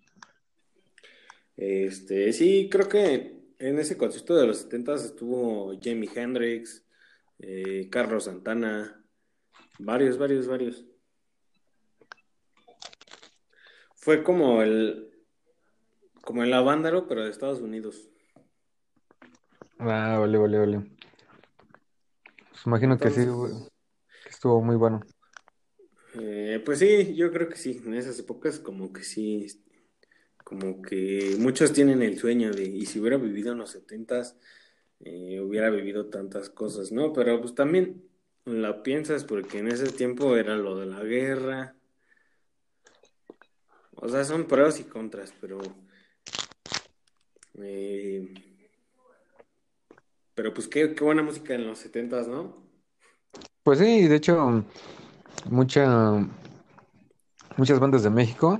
Este, 1.55 2.33
sí, 2.33 2.67
creo 2.71 2.89
que 2.89 3.43
en 3.59 3.79
ese 3.79 3.97
concierto 3.97 4.35
de 4.35 4.47
los 4.47 4.67
70s 4.67 5.05
estuvo 5.05 5.79
Jimi 5.79 6.09
Hendrix, 6.13 6.83
eh, 7.39 7.87
Carlos 7.91 8.25
Santana, 8.25 9.05
varios, 9.79 10.17
varios, 10.17 10.47
varios. 10.47 10.83
Fue 13.95 14.23
como 14.23 14.61
el 14.61 15.09
como 16.23 16.43
el 16.43 16.53
Avándaro, 16.53 17.07
pero 17.07 17.23
de 17.23 17.29
Estados 17.29 17.59
Unidos. 17.59 18.09
Ah, 19.77 20.17
vale, 20.19 20.37
vale, 20.37 20.57
vale. 20.57 20.91
Pues 22.49 22.65
imagino 22.65 22.97
que 22.97 23.11
sí, 23.11 23.25
güey, 23.25 23.51
que 24.23 24.29
estuvo 24.29 24.61
muy 24.61 24.77
bueno. 24.77 25.01
Eh, 26.19 26.61
pues 26.63 26.79
sí, 26.79 27.15
yo 27.15 27.31
creo 27.31 27.49
que 27.49 27.57
sí. 27.57 27.81
En 27.85 27.93
esas 27.93 28.17
épocas 28.19 28.59
como 28.59 28.93
que 28.93 29.03
sí, 29.03 29.47
como 30.43 30.81
que 30.81 31.35
muchos 31.39 31.73
tienen 31.73 32.01
el 32.01 32.17
sueño 32.17 32.51
de, 32.51 32.63
y 32.63 32.85
si 32.85 32.99
hubiera 32.99 33.17
vivido 33.17 33.51
en 33.51 33.59
los 33.59 33.71
setentas, 33.71 34.37
eh, 34.99 35.39
hubiera 35.41 35.69
vivido 35.69 36.07
tantas 36.07 36.49
cosas, 36.49 36.91
¿no? 36.91 37.13
Pero 37.13 37.41
pues 37.41 37.55
también 37.55 38.03
la 38.45 38.83
piensas 38.83 39.23
porque 39.23 39.59
en 39.59 39.67
ese 39.67 39.91
tiempo 39.91 40.35
era 40.37 40.55
lo 40.55 40.77
de 40.77 40.85
la 40.85 41.03
guerra. 41.03 41.75
O 43.95 44.09
sea, 44.09 44.23
son 44.23 44.47
pros 44.47 44.79
y 44.79 44.83
contras, 44.83 45.33
pero 45.39 45.59
eh, 47.59 48.33
pero 50.35 50.53
pues 50.53 50.67
qué, 50.67 50.93
qué 50.95 51.03
buena 51.03 51.21
música 51.21 51.53
en 51.53 51.67
los 51.67 51.79
setentas, 51.79 52.27
¿no? 52.27 52.63
Pues 53.63 53.79
sí, 53.79 54.07
de 54.07 54.15
hecho, 54.15 54.65
mucha, 55.49 56.27
muchas 57.57 57.79
bandas 57.79 58.03
de 58.03 58.09
México 58.09 58.59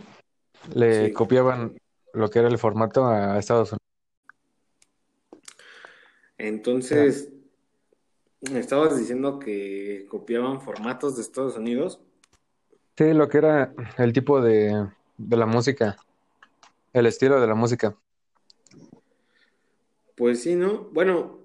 le 0.74 1.08
Sí. 1.08 1.14
copiaban 1.14 1.78
lo 2.14 2.30
que 2.30 2.40
era 2.40 2.48
el 2.48 2.58
formato 2.58 3.06
a 3.06 3.38
Estados 3.38 3.72
Unidos. 3.72 3.80
Entonces, 6.38 7.30
me 8.42 8.60
estabas 8.60 8.98
diciendo 8.98 9.40
que 9.40 10.06
copiaban 10.10 10.62
formatos 10.62 11.16
de 11.16 11.22
Estados 11.22 11.58
Unidos. 11.58 12.02
Sí, 12.98 13.14
lo 13.14 13.28
que 13.30 13.38
era 13.38 13.74
el 13.98 14.14
tipo 14.14 14.42
de, 14.42 14.90
de 15.18 15.38
la 15.38 15.46
música, 15.46 15.96
el 16.92 17.06
estilo 17.06 17.40
de 17.40 17.48
la 17.48 17.56
música. 17.56 17.96
Pues 20.16 20.44
sí, 20.44 20.56
¿no? 20.56 20.90
Bueno, 20.92 21.40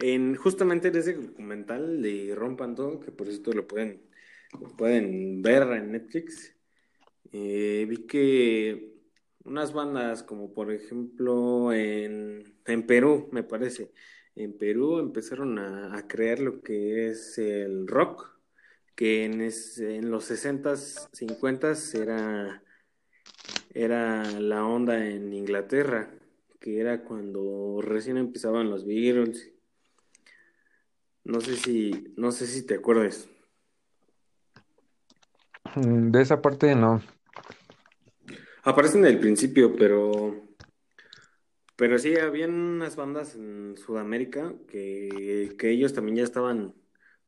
en 0.00 0.36
justamente 0.36 0.88
en 0.88 0.96
ese 0.96 1.14
documental 1.14 2.02
de 2.02 2.34
Rompan 2.36 2.74
Todo, 2.74 3.00
que 3.00 3.10
por 3.12 3.28
cierto 3.28 3.52
lo 3.52 3.66
pueden, 3.66 4.02
lo 4.60 4.68
pueden 4.76 5.42
ver 5.42 5.62
en 5.72 5.92
Netflix, 5.92 6.54
eh, 7.32 7.86
vi 7.88 8.06
que 8.06 8.94
unas 9.44 9.72
bandas 9.72 10.22
como 10.22 10.52
por 10.54 10.72
ejemplo 10.72 11.72
en, 11.72 12.44
en 12.66 12.86
Perú, 12.86 13.28
me 13.32 13.42
parece, 13.44 13.92
en 14.36 14.56
Perú 14.58 14.98
empezaron 15.00 15.58
a, 15.58 15.96
a 15.96 16.06
crear 16.08 16.38
lo 16.40 16.62
que 16.62 17.08
es 17.10 17.38
el 17.38 17.86
rock, 17.88 18.38
que 18.94 19.24
en, 19.24 19.40
es- 19.42 19.78
en 19.78 20.10
los 20.10 20.24
60s, 20.26 21.08
50s 21.12 21.94
era, 21.94 22.62
era 23.74 24.22
la 24.40 24.64
onda 24.66 25.06
en 25.08 25.32
Inglaterra, 25.32 26.10
que 26.60 26.80
era 26.80 27.04
cuando 27.04 27.80
recién 27.82 28.16
empezaban 28.16 28.70
los 28.70 28.84
Beatles. 28.86 29.52
No 31.28 31.40
sé 31.40 31.56
si, 31.56 32.14
no 32.16 32.32
sé 32.32 32.46
si 32.46 32.66
te 32.66 32.74
acuerdas. 32.74 33.28
Mm, 35.76 36.10
De 36.10 36.22
esa 36.22 36.40
parte 36.42 36.74
no. 36.74 37.00
Aparecen 38.64 39.02
del 39.02 39.20
principio, 39.20 39.76
pero, 39.76 40.48
pero 41.76 41.98
sí, 41.98 42.16
habían 42.16 42.52
unas 42.54 42.96
bandas 42.96 43.34
en 43.34 43.76
Sudamérica 43.76 44.54
que, 44.66 45.54
que 45.58 45.70
ellos 45.70 45.92
también 45.94 46.16
ya 46.16 46.24
estaban 46.24 46.74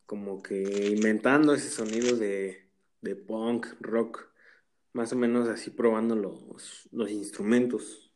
como 0.06 0.42
que 0.42 0.88
inventando 0.96 1.54
ese 1.54 1.70
sonido 1.70 2.16
de, 2.16 2.68
de 3.00 3.16
punk, 3.16 3.66
rock, 3.80 4.28
más 4.92 5.12
o 5.12 5.16
menos 5.16 5.48
así 5.48 5.70
probando 5.70 6.16
los, 6.16 6.88
los 6.90 7.10
instrumentos. 7.10 8.12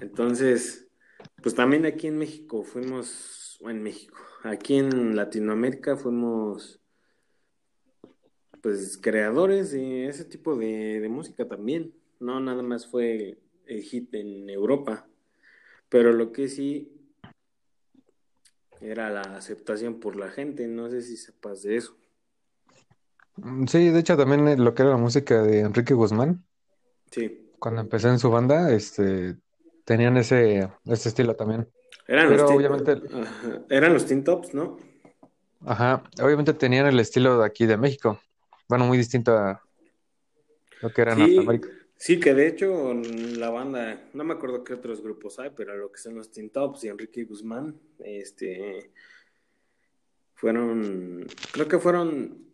Entonces, 0.00 0.90
pues 1.42 1.54
también 1.54 1.86
aquí 1.86 2.06
en 2.06 2.18
México 2.18 2.64
fuimos, 2.64 3.47
en 3.60 3.82
México, 3.82 4.16
aquí 4.44 4.76
en 4.76 5.16
Latinoamérica 5.16 5.96
fuimos 5.96 6.80
pues 8.62 8.98
creadores 8.98 9.72
de 9.72 10.06
ese 10.08 10.24
tipo 10.24 10.56
de, 10.56 11.00
de 11.00 11.08
música 11.08 11.46
también. 11.46 11.94
No 12.20 12.40
nada 12.40 12.62
más 12.62 12.86
fue 12.86 13.38
el 13.66 13.82
hit 13.82 14.14
en 14.14 14.48
Europa, 14.50 15.06
pero 15.88 16.12
lo 16.12 16.32
que 16.32 16.48
sí 16.48 16.92
era 18.80 19.10
la 19.10 19.22
aceptación 19.22 20.00
por 20.00 20.16
la 20.16 20.30
gente. 20.30 20.66
No 20.66 20.88
sé 20.88 21.02
si 21.02 21.16
sepas 21.16 21.62
de 21.62 21.76
eso. 21.76 21.96
Mm, 23.36 23.66
Sí, 23.66 23.88
de 23.90 24.00
hecho 24.00 24.16
también 24.16 24.46
eh, 24.48 24.56
lo 24.56 24.74
que 24.74 24.82
era 24.82 24.92
la 24.92 24.96
música 24.96 25.42
de 25.42 25.60
Enrique 25.60 25.94
Guzmán, 25.94 26.44
Sí, 27.10 27.50
cuando 27.58 27.80
empecé 27.80 28.08
en 28.08 28.18
su 28.18 28.30
banda, 28.30 28.72
este, 28.72 29.36
tenían 29.84 30.16
ese, 30.16 30.68
ese 30.84 31.08
estilo 31.08 31.34
también. 31.36 31.68
Eran 32.06 32.30
los 32.30 32.36
Pero 32.36 32.46
teen, 32.46 32.58
obviamente, 32.58 32.92
ajá, 33.22 33.62
eran 33.68 33.92
los 33.92 34.06
teen 34.06 34.24
tops, 34.24 34.54
¿no? 34.54 34.78
ajá, 35.66 36.04
obviamente 36.22 36.54
tenían 36.54 36.86
el 36.86 37.00
estilo 37.00 37.38
de 37.38 37.46
aquí 37.46 37.66
de 37.66 37.76
México. 37.76 38.20
Bueno, 38.68 38.86
muy 38.86 38.98
distinto 38.98 39.32
a 39.36 39.62
lo 40.82 40.92
que 40.92 41.02
era 41.02 41.14
Norteamérica. 41.14 41.68
Sí, 41.96 42.14
sí, 42.14 42.20
que 42.20 42.34
de 42.34 42.46
hecho 42.46 42.94
la 42.94 43.50
banda, 43.50 44.08
no 44.12 44.24
me 44.24 44.34
acuerdo 44.34 44.62
qué 44.62 44.74
otros 44.74 45.02
grupos 45.02 45.38
hay, 45.38 45.50
pero 45.56 45.76
lo 45.76 45.90
que 45.90 45.98
son 45.98 46.14
los 46.14 46.30
Teen 46.30 46.50
Tops 46.50 46.84
y 46.84 46.88
Enrique 46.88 47.24
Guzmán, 47.24 47.74
este, 47.98 48.92
fueron, 50.34 51.26
creo 51.52 51.66
que 51.66 51.78
fueron, 51.78 52.46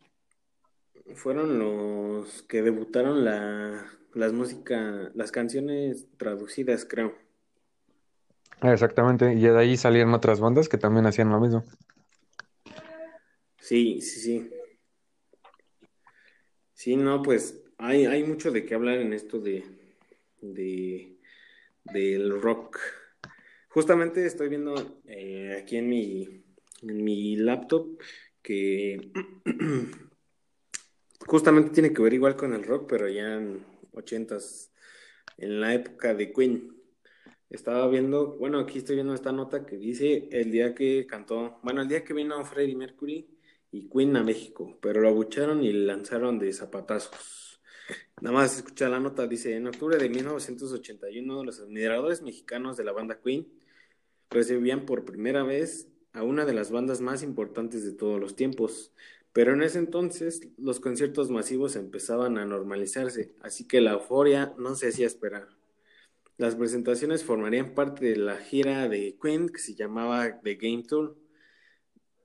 fueron 1.15 1.59
los 1.59 2.43
que 2.45 2.63
debutaron 2.63 3.25
la, 3.25 3.87
las 4.15 4.33
música, 4.33 5.11
las 5.15 5.33
canciones 5.33 6.07
traducidas, 6.17 6.87
creo. 6.87 7.15
Exactamente, 8.63 9.35
y 9.35 9.41
de 9.41 9.59
ahí 9.59 9.77
salían 9.77 10.15
otras 10.15 10.41
bandas 10.41 10.69
que 10.69 10.79
también 10.79 11.07
hacían 11.07 11.31
lo 11.31 11.41
mismo. 11.41 11.65
Sí, 13.59 14.01
sí, 14.01 14.21
sí. 14.21 14.51
Sí, 16.73 16.97
no, 16.97 17.23
pues 17.23 17.63
hay, 17.79 18.07
hay 18.07 18.25
mucho 18.25 18.51
de 18.51 18.65
qué 18.65 18.75
hablar 18.75 18.99
en 18.99 19.13
esto 19.13 19.39
de, 19.41 19.65
de 20.41 21.19
del 21.85 22.41
rock. 22.41 22.79
Justamente 23.69 24.25
estoy 24.27 24.49
viendo 24.49 24.75
eh, 25.07 25.59
aquí 25.63 25.77
en 25.77 25.89
mi, 25.89 26.45
en 26.83 27.05
mi 27.05 27.37
laptop 27.37 27.99
que 28.43 29.11
justamente 31.27 31.71
tiene 31.71 31.93
que 31.93 32.03
ver 32.03 32.15
igual 32.15 32.37
con 32.37 32.53
el 32.55 32.65
rock, 32.65 32.87
pero 32.89 33.09
ya 33.09 33.35
en 33.35 33.65
ochentas, 33.93 34.73
en 35.39 35.61
la 35.61 35.75
época 35.75 36.15
de 36.15 36.33
Queen. 36.33 36.74
Estaba 37.55 37.87
viendo, 37.87 38.37
bueno, 38.37 38.59
aquí 38.59 38.79
estoy 38.79 38.97
viendo 38.97 39.15
esta 39.15 39.31
nota 39.31 39.65
que 39.65 39.77
dice 39.77 40.29
el 40.33 40.51
día 40.51 40.75
que 40.75 41.07
cantó, 41.07 41.61
bueno, 41.63 41.83
el 41.83 41.89
día 41.89 42.03
que 42.03 42.13
vino 42.13 42.45
Freddie 42.45 42.75
Mercury 42.75 43.29
y 43.71 43.89
Queen 43.89 44.17
a 44.17 44.25
México, 44.25 44.77
pero 44.83 45.01
lo 45.01 45.09
abucharon 45.09 45.63
y 45.63 45.73
lanzaron 45.73 46.41
de 46.41 46.53
zapatazos. 46.53 47.63
Nada 48.21 48.35
más 48.35 48.57
escucha 48.57 48.89
la 48.89 48.99
nota, 48.99 49.29
dice, 49.29 49.55
en 49.55 49.69
octubre 49.69 49.99
de 49.99 50.09
1981 50.09 51.45
los 51.45 51.61
admiradores 51.61 52.23
mexicanos 52.23 52.77
de 52.77 52.83
la 52.83 52.91
banda 52.91 53.21
Queen 53.23 53.47
recibían 54.31 54.85
por 54.85 55.05
primera 55.05 55.45
vez 55.45 55.87
a 56.13 56.25
una 56.25 56.45
de 56.47 56.55
las 56.55 56.73
bandas 56.73 57.01
más 57.01 57.23
importantes 57.23 57.85
de 57.85 57.93
todos 57.93 58.19
los 58.19 58.35
tiempos, 58.35 58.93
pero 59.33 59.53
en 59.53 59.63
ese 59.63 59.79
entonces 59.79 60.49
los 60.59 60.81
conciertos 60.81 61.31
masivos 61.31 61.77
empezaban 61.77 62.37
a 62.37 62.47
normalizarse, 62.47 63.33
así 63.43 63.69
que 63.69 63.81
la 63.81 63.93
euforia 63.93 64.55
no 64.59 64.75
se 64.75 64.89
hacía 64.89 65.07
esperar. 65.07 65.47
Las 66.37 66.57
presentaciones 66.57 67.23
formarían 67.23 67.75
parte 67.75 68.07
de 68.07 68.17
la 68.17 68.37
gira 68.37 68.89
de 68.89 69.17
Queen 69.23 69.49
que 69.49 69.61
se 69.61 69.77
llamaba 69.77 70.41
The 70.41 70.57
Game 70.57 70.83
Tour. 70.83 71.17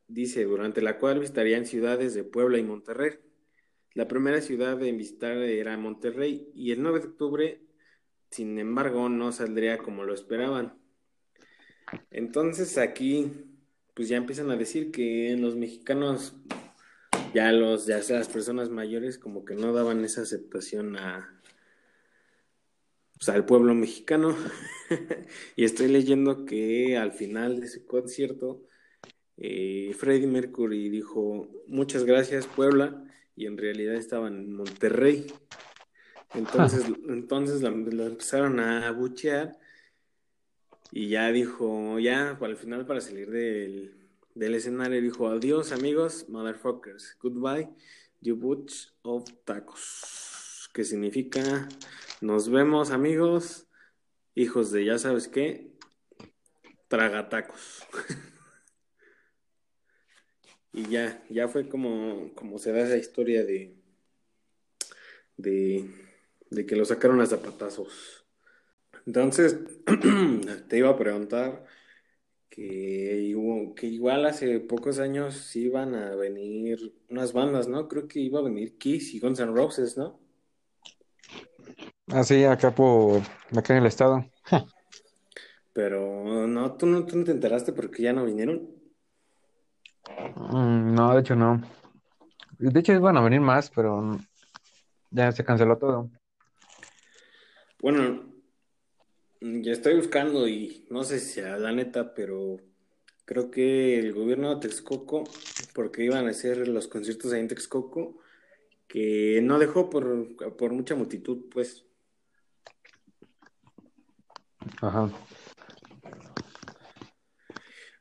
Dice, 0.08 0.45
durante 0.45 0.82
la 0.82 0.98
cual 0.98 1.19
visitarían 1.19 1.67
ciudades 1.67 2.15
de 2.15 2.24
Puebla 2.24 2.58
y 2.58 2.63
Monterrey. 2.63 3.19
La 3.93 4.08
primera 4.08 4.41
ciudad 4.41 4.82
en 4.82 4.98
visitar 4.98 5.38
era 5.38 5.78
Monterrey 5.78 6.50
y 6.56 6.72
el 6.72 6.82
9 6.82 7.00
de 7.02 7.08
octubre, 7.08 7.62
sin 8.32 8.58
embargo, 8.58 9.10
no 9.10 9.32
saldría 9.32 9.78
como 9.78 10.04
lo 10.04 10.15
esperaban. 10.15 10.80
Entonces 12.10 12.80
aquí, 12.80 13.32
pues 13.93 14.10
ya 14.10 14.17
empiezan 14.17 14.50
a 14.50 14.56
decir 14.56 14.89
que 14.89 15.36
los 15.38 15.56
mexicanos, 15.56 16.36
ya 17.36 17.52
los, 17.52 17.86
ya 17.86 18.02
sea 18.02 18.17
las 18.17 18.30
personas 18.30 18.69
mayores, 18.69 19.19
como 19.19 19.45
que 19.45 19.56
no 19.56 19.72
daban 19.72 20.04
esa 20.04 20.22
aceptación 20.22 20.95
a, 20.98 21.38
pues, 23.19 23.29
al 23.29 23.45
pueblo 23.45 23.75
mexicano. 23.75 24.36
y 25.55 25.65
estoy 25.65 25.89
leyendo 25.89 26.45
que 26.45 26.97
al 26.97 27.12
final 27.12 27.60
de 27.60 27.67
ese 27.67 27.86
concierto, 27.86 28.63
eh, 29.38 29.93
Freddie 29.97 30.27
Mercury 30.27 30.89
dijo, 30.89 31.47
muchas 31.67 32.05
gracias 32.05 32.47
Puebla, 32.47 33.03
y 33.36 33.45
en 33.45 33.58
realidad 33.58 33.95
estaba 33.95 34.27
en 34.27 34.53
Monterrey. 34.53 35.27
Entonces, 36.34 36.86
entonces 37.08 37.62
lo, 37.62 37.71
lo 37.71 38.05
empezaron 38.05 38.60
a 38.60 38.88
abuchear 38.88 39.58
y 40.91 41.10
ya 41.10 41.32
dijo, 41.32 41.99
ya 41.99 42.38
al 42.39 42.58
final 42.58 42.86
para 42.86 43.01
salir 43.01 43.29
del, 43.29 43.93
del 44.34 44.55
escenario 44.55 45.01
dijo, 45.01 45.27
adiós 45.27 45.71
amigos, 45.71 46.27
motherfuckers, 46.29 47.17
goodbye, 47.21 47.69
you 48.21 48.36
butch 48.36 48.88
of 49.03 49.25
tacos, 49.45 50.38
que 50.73 50.84
significa, 50.84 51.67
nos 52.21 52.49
vemos 52.49 52.91
amigos, 52.91 53.67
hijos 54.36 54.71
de 54.71 54.86
ya 54.86 54.97
sabes 54.97 55.27
qué, 55.27 55.71
tragatacos. 56.88 57.84
y 60.73 60.88
ya, 60.89 61.23
ya 61.29 61.47
fue 61.47 61.67
como, 61.67 62.34
como 62.36 62.60
se 62.60 62.71
da 62.71 62.82
esa 62.82 62.97
historia 62.97 63.43
de, 63.43 63.75
de, 65.38 66.65
que 66.65 66.75
lo 66.75 66.86
sacaron 66.86 67.21
a 67.21 67.25
zapatazos. 67.25 68.25
Entonces, 69.05 69.58
te 70.67 70.77
iba 70.77 70.89
a 70.89 70.97
preguntar 70.97 71.65
que, 72.49 73.36
que 73.75 73.88
igual 73.88 74.25
hace 74.25 74.60
pocos 74.60 74.99
años 74.99 75.55
iban 75.55 75.95
a 75.95 76.15
venir 76.15 76.93
unas 77.10 77.34
bandas, 77.34 77.67
¿no? 77.67 77.88
Creo 77.88 78.08
que 78.08 78.19
iba 78.19 78.39
a 78.39 78.43
venir 78.43 78.77
Kiss 78.77 79.13
y 79.13 79.19
Guns 79.19 79.39
N' 79.39 79.53
Roses, 79.53 79.97
¿no? 79.97 80.28
Ah, 82.12 82.24
sí, 82.24 82.43
acá 82.43 82.74
por 82.74 83.22
acá 83.56 83.74
en 83.74 83.82
el 83.82 83.86
estado. 83.86 84.26
Pero 85.74 86.48
no, 86.48 86.76
tú 86.76 86.88
no, 86.88 87.06
tú 87.06 87.17
no 87.17 87.24
te 87.24 87.32
enteraste 87.32 87.72
porque 87.72 88.04
ya 88.04 88.13
no 88.13 88.26
vinieron. 88.26 88.67
Mm, 90.36 90.95
no, 90.95 91.13
de 91.13 91.22
hecho 91.22 91.36
no. 91.36 91.62
De 92.58 92.80
hecho 92.80 92.93
iban 92.93 93.15
a 93.15 93.22
venir 93.22 93.41
más, 93.41 93.69
pero 93.69 94.17
ya 95.12 95.32
se 95.32 95.45
canceló 95.45 95.78
todo. 95.78 96.10
Bueno, 97.80 98.34
ya 99.39 99.72
estoy 99.72 99.95
buscando 99.95 100.48
y 100.48 100.88
no 100.89 101.04
sé 101.04 101.19
si 101.19 101.34
sea 101.34 101.58
la 101.58 101.72
neta, 101.72 102.13
pero 102.13 102.58
creo 103.26 103.52
que 103.52 104.00
el 104.00 104.13
gobierno 104.13 104.56
de 104.56 104.67
Texcoco, 104.67 105.24
porque 105.74 106.04
iban 106.04 106.26
a 106.26 106.32
hacer 106.32 106.67
los 106.67 106.88
conciertos 106.88 107.32
ahí 107.32 107.39
en 107.39 107.48
Texcoco, 107.48 108.17
que 108.88 109.39
no 109.43 109.60
dejó 109.60 109.89
por, 109.89 110.36
por 110.58 110.74
mucha 110.74 110.95
multitud, 110.95 111.45
pues. 111.52 111.86
Ajá. 114.81 115.09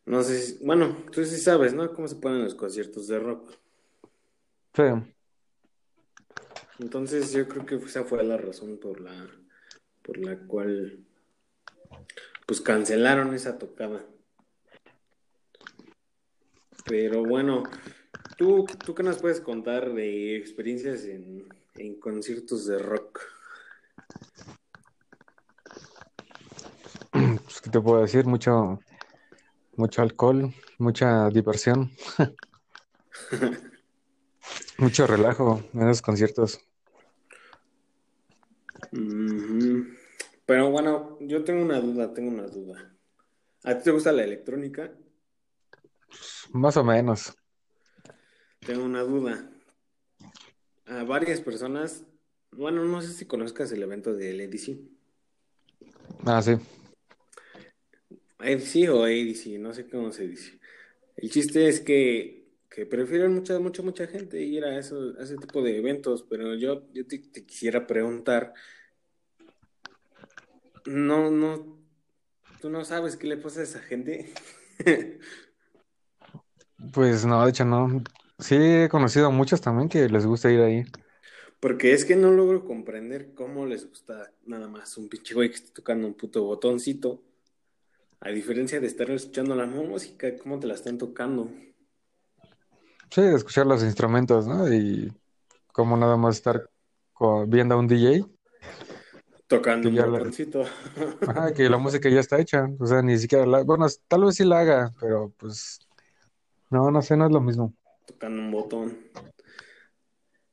No 0.06 0.22
sé, 0.22 0.40
si- 0.40 0.64
bueno, 0.64 1.04
tú 1.12 1.24
sí 1.24 1.36
sabes, 1.38 1.74
¿no? 1.74 1.92
Cómo 1.92 2.08
se 2.08 2.16
ponen 2.16 2.44
los 2.44 2.54
conciertos 2.54 3.06
de 3.08 3.18
rock. 3.18 3.52
Sí. 4.74 4.82
Entonces 6.78 7.32
yo 7.32 7.46
creo 7.48 7.66
que 7.66 7.74
esa 7.74 8.04
fue 8.04 8.22
la 8.24 8.36
razón 8.36 8.78
por 8.78 9.00
la, 9.00 9.28
por 10.02 10.16
la 10.18 10.38
cual, 10.46 11.04
pues 12.46 12.60
cancelaron 12.60 13.34
esa 13.34 13.58
tocada. 13.58 14.06
Pero 16.86 17.22
bueno, 17.24 17.64
¿tú, 18.38 18.64
tú 18.86 18.94
qué 18.94 19.02
nos 19.02 19.18
puedes 19.18 19.40
contar 19.40 19.92
de 19.92 20.36
experiencias 20.36 21.04
en, 21.04 21.46
en 21.76 22.00
conciertos 22.00 22.66
de 22.66 22.78
rock? 22.78 23.20
Pues, 27.10 27.57
¿qué 27.68 27.72
te 27.72 27.80
puedo 27.82 28.00
decir? 28.00 28.24
Mucho, 28.24 28.80
mucho 29.76 30.00
alcohol, 30.00 30.54
mucha 30.78 31.28
diversión, 31.28 31.90
mucho 34.78 35.06
relajo 35.06 35.62
en 35.74 35.82
esos 35.82 36.00
conciertos. 36.00 36.60
Pero 40.46 40.70
bueno, 40.70 41.18
yo 41.20 41.44
tengo 41.44 41.62
una 41.62 41.78
duda, 41.78 42.14
tengo 42.14 42.30
una 42.30 42.46
duda. 42.46 42.96
¿A 43.64 43.76
ti 43.76 43.84
te 43.84 43.90
gusta 43.90 44.12
la 44.12 44.24
electrónica? 44.24 44.90
Más 46.52 46.74
o 46.78 46.84
menos. 46.84 47.36
Tengo 48.60 48.82
una 48.82 49.02
duda. 49.02 49.50
A 50.86 51.04
varias 51.04 51.42
personas, 51.42 52.06
bueno, 52.50 52.82
no 52.84 53.02
sé 53.02 53.12
si 53.12 53.26
conozcas 53.26 53.70
el 53.72 53.82
evento 53.82 54.14
del 54.14 54.40
EDC. 54.40 54.80
Ah, 56.24 56.40
sí. 56.40 56.56
EDC 58.40 58.88
o 58.90 59.04
ADC, 59.04 59.58
no 59.58 59.72
sé 59.72 59.88
cómo 59.88 60.12
se 60.12 60.28
dice. 60.28 60.58
El 61.16 61.30
chiste 61.30 61.68
es 61.68 61.80
que, 61.80 62.46
que 62.70 62.86
prefieren 62.86 63.34
mucha, 63.34 63.58
mucha, 63.58 63.82
mucha 63.82 64.06
gente 64.06 64.40
ir 64.42 64.64
a, 64.64 64.78
eso, 64.78 65.14
a 65.18 65.22
ese 65.22 65.36
tipo 65.36 65.62
de 65.62 65.78
eventos, 65.78 66.24
pero 66.28 66.54
yo, 66.54 66.86
yo 66.92 67.06
te, 67.06 67.18
te 67.18 67.44
quisiera 67.44 67.86
preguntar, 67.86 68.54
no, 70.86 71.30
no, 71.30 71.78
tú 72.60 72.70
no 72.70 72.84
sabes 72.84 73.16
qué 73.16 73.26
le 73.26 73.36
pasa 73.36 73.60
a 73.60 73.64
esa 73.64 73.80
gente. 73.80 74.32
Pues 76.92 77.26
no, 77.26 77.42
de 77.44 77.50
hecho 77.50 77.64
no. 77.64 78.02
Sí, 78.38 78.54
he 78.54 78.88
conocido 78.88 79.26
a 79.26 79.30
muchos 79.30 79.60
también 79.60 79.88
que 79.88 80.08
les 80.08 80.24
gusta 80.24 80.50
ir 80.50 80.60
ahí. 80.60 80.84
Porque 81.60 81.92
es 81.92 82.04
que 82.04 82.14
no 82.14 82.30
logro 82.30 82.64
comprender 82.64 83.34
cómo 83.34 83.66
les 83.66 83.88
gusta 83.88 84.32
nada 84.46 84.68
más 84.68 84.96
un 84.96 85.08
pinche 85.08 85.34
güey 85.34 85.48
que 85.48 85.56
esté 85.56 85.72
tocando 85.72 86.06
un 86.06 86.14
puto 86.14 86.44
botoncito. 86.44 87.24
A 88.20 88.30
diferencia 88.30 88.80
de 88.80 88.86
estar 88.86 89.10
escuchando 89.10 89.54
la 89.54 89.66
música, 89.66 90.36
cómo 90.38 90.58
te 90.58 90.66
la 90.66 90.74
están 90.74 90.98
tocando. 90.98 91.50
Sí, 93.10 93.22
de 93.22 93.34
escuchar 93.34 93.66
los 93.66 93.82
instrumentos, 93.82 94.46
¿no? 94.46 94.72
Y 94.72 95.12
como 95.72 95.96
nada 95.96 96.16
más 96.16 96.36
estar 96.36 96.68
viendo 97.46 97.74
a 97.74 97.78
un 97.78 97.86
DJ. 97.88 98.28
Tocando 99.46 99.88
un 99.88 99.94
ya 99.94 100.02
la- 100.06 100.18
botoncito. 100.18 100.64
Ajá, 101.26 101.52
que 101.54 101.68
la 101.70 101.78
música 101.78 102.08
ya 102.08 102.20
está 102.20 102.38
hecha. 102.38 102.68
O 102.78 102.86
sea, 102.86 103.00
ni 103.02 103.16
siquiera 103.18 103.46
la... 103.46 103.62
Bueno, 103.62 103.86
tal 104.08 104.24
vez 104.24 104.34
sí 104.34 104.44
la 104.44 104.60
haga, 104.60 104.92
pero 105.00 105.32
pues... 105.38 105.78
No, 106.70 106.90
no 106.90 107.00
sé, 107.00 107.16
no 107.16 107.26
es 107.26 107.32
lo 107.32 107.40
mismo. 107.40 107.72
Tocando 108.06 108.42
un 108.42 108.50
botón. 108.50 108.98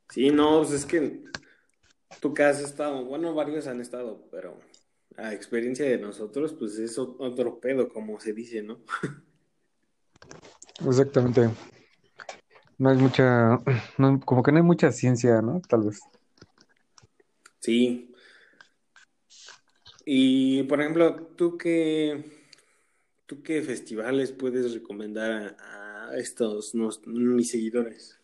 Sí, 0.09 0.29
no, 0.29 0.59
pues 0.59 0.71
es 0.71 0.85
que 0.85 1.23
tú 2.21 2.33
que 2.33 2.43
has 2.43 2.61
estado, 2.61 3.03
bueno, 3.03 3.33
varios 3.33 3.67
han 3.67 3.81
estado, 3.81 4.27
pero 4.31 4.57
a 5.17 5.33
experiencia 5.33 5.85
de 5.85 5.97
nosotros, 5.97 6.53
pues 6.53 6.77
es 6.77 6.97
otro 6.97 7.59
pedo, 7.59 7.89
como 7.89 8.19
se 8.19 8.33
dice, 8.33 8.61
¿no? 8.63 8.79
Exactamente. 10.87 11.49
No 12.77 12.89
hay 12.89 12.97
mucha... 12.97 13.57
no- 13.97 14.19
como 14.19 14.43
que 14.43 14.51
no 14.51 14.57
hay 14.57 14.63
mucha 14.63 14.91
ciencia, 14.91 15.41
¿no? 15.41 15.61
Tal 15.67 15.83
vez. 15.83 15.99
Sí. 17.59 18.13
Y 20.05 20.63
por 20.63 20.81
ejemplo, 20.81 21.15
¿tú 21.35 21.57
qué, 21.57 22.23
tú 23.25 23.41
qué 23.41 23.61
festivales 23.63 24.31
puedes 24.31 24.73
recomendar 24.73 25.57
a, 25.59 26.09
a 26.09 26.17
estos 26.17 26.75
mis 27.05 27.49
seguidores? 27.49 28.19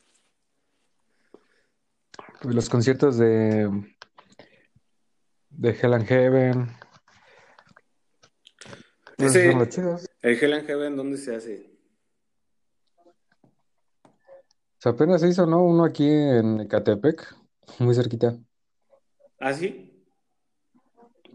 Pues 2.42 2.54
los 2.56 2.70
conciertos 2.70 3.18
de... 3.18 3.91
De 5.62 5.78
Hell 5.80 5.94
and 5.94 6.08
Heaven. 6.08 6.76
Ese, 9.20 9.52
el 9.52 10.44
Hell 10.44 10.54
and 10.54 10.66
Heaven, 10.66 10.96
¿dónde 10.96 11.20
se 11.20 11.36
hace? 11.36 11.72
O 14.04 14.80
sea, 14.80 14.94
apenas 14.94 15.22
se 15.22 15.28
hizo, 15.28 15.46
¿no? 15.46 15.64
Uno 15.64 15.86
aquí 15.86 16.10
en 16.10 16.62
Ecatepec, 16.62 17.36
muy 17.78 17.94
cerquita. 17.94 18.40
¿Ah, 19.40 19.54
sí? 19.54 20.04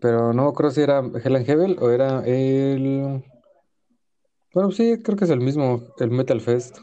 Pero 0.01 0.33
no 0.33 0.53
creo 0.55 0.73
si 0.73 0.81
era 0.81 0.99
Hell 0.99 1.37
and 1.37 1.47
Heaven 1.47 1.77
o 1.79 1.91
era 1.91 2.27
el... 2.27 3.23
Bueno, 4.53 4.73
sí, 4.73 5.01
creo 5.05 5.17
que 5.17 5.27
es 5.27 5.31
el 5.31 5.41
mismo, 5.41 5.95
el 6.01 6.11
Metal 6.11 6.41
Fest. 6.41 6.79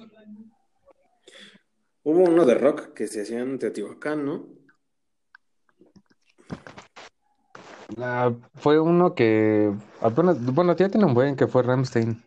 Hubo 2.04 2.24
uno 2.24 2.46
de 2.46 2.56
rock 2.56 2.94
que 2.94 3.08
se 3.08 3.24
hacía 3.24 3.42
en 3.42 3.60
Teotihuacán, 3.60 4.26
¿no? 4.26 4.48
Ah, 7.98 8.32
fue 8.56 8.80
uno 8.80 9.14
que 9.16 9.74
apenas, 10.02 10.44
bueno, 10.54 10.76
ya 10.76 10.90
tiene 10.90 11.06
un 11.06 11.14
buen 11.14 11.36
que 11.36 11.48
fue 11.48 11.64
Rammstein. 11.64 12.24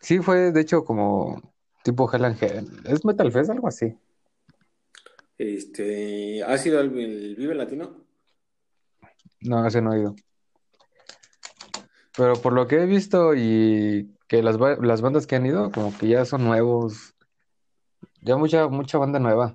Sí, 0.00 0.18
fue 0.20 0.52
de 0.52 0.60
hecho 0.60 0.84
como 0.84 1.40
tipo 1.82 2.10
Hell 2.12 2.24
Angel. 2.24 2.66
¿Es 2.84 3.04
Metal 3.04 3.30
Fest? 3.32 3.50
Algo 3.50 3.68
así. 3.68 3.96
Este, 5.38 6.42
¿ha 6.44 6.56
sido 6.58 6.80
el, 6.80 6.98
el 6.98 7.36
Vive 7.36 7.54
Latino? 7.54 8.04
No, 9.40 9.66
ese 9.66 9.80
no 9.82 9.92
he 9.92 10.00
ido. 10.00 10.14
Pero 12.16 12.34
por 12.40 12.52
lo 12.52 12.66
que 12.66 12.76
he 12.82 12.86
visto 12.86 13.34
y 13.34 14.16
que 14.28 14.42
las, 14.42 14.56
las 14.80 15.00
bandas 15.02 15.26
que 15.26 15.36
han 15.36 15.46
ido, 15.46 15.70
como 15.72 15.96
que 15.96 16.08
ya 16.08 16.24
son 16.24 16.44
nuevos. 16.44 17.14
Ya 18.22 18.36
mucha, 18.36 18.68
mucha 18.68 18.98
banda 18.98 19.18
nueva. 19.18 19.54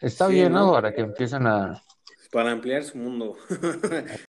Está 0.00 0.28
Sí, 0.28 0.34
bien, 0.34 0.52
¿no? 0.52 0.66
¿no? 0.66 0.72
Para 0.72 0.94
que 0.94 1.02
empiecen 1.02 1.46
a... 1.46 1.82
Para 2.34 2.50
ampliar 2.50 2.82
su 2.82 2.98
mundo. 2.98 3.36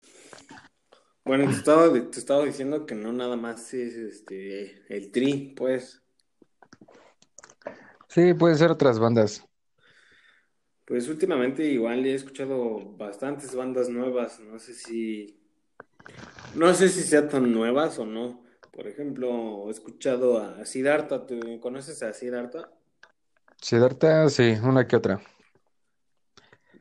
Bueno, 1.26 1.46
te 1.46 1.52
estaba, 1.52 1.90
te 1.90 2.18
estaba 2.18 2.44
diciendo 2.44 2.84
que 2.84 2.94
no 2.94 3.10
nada 3.10 3.34
más 3.34 3.72
es 3.72 3.94
este 3.94 4.84
el 4.94 5.10
Tri, 5.10 5.54
pues. 5.56 6.02
Sí, 8.08 8.34
pueden 8.34 8.58
ser 8.58 8.70
otras 8.70 8.98
bandas. 8.98 9.42
Pues 10.84 11.08
últimamente 11.08 11.64
igual 11.64 12.04
he 12.04 12.12
escuchado 12.12 12.94
bastantes 12.98 13.54
bandas 13.54 13.88
nuevas. 13.88 14.38
No 14.38 14.58
sé 14.58 14.74
si, 14.74 15.40
no 16.54 16.74
sé 16.74 16.90
si 16.90 17.04
sean 17.04 17.30
tan 17.30 17.50
nuevas 17.54 17.98
o 17.98 18.04
no. 18.04 18.44
Por 18.70 18.86
ejemplo, 18.86 19.68
he 19.68 19.70
escuchado 19.70 20.40
a 20.40 20.66
Siddhartha. 20.66 21.24
¿Tú 21.24 21.58
conoces 21.58 22.02
a 22.02 22.12
Siddhartha? 22.12 22.70
Siddhartha, 23.62 24.28
sí, 24.28 24.58
una 24.62 24.86
que 24.86 24.96
otra. 24.96 25.22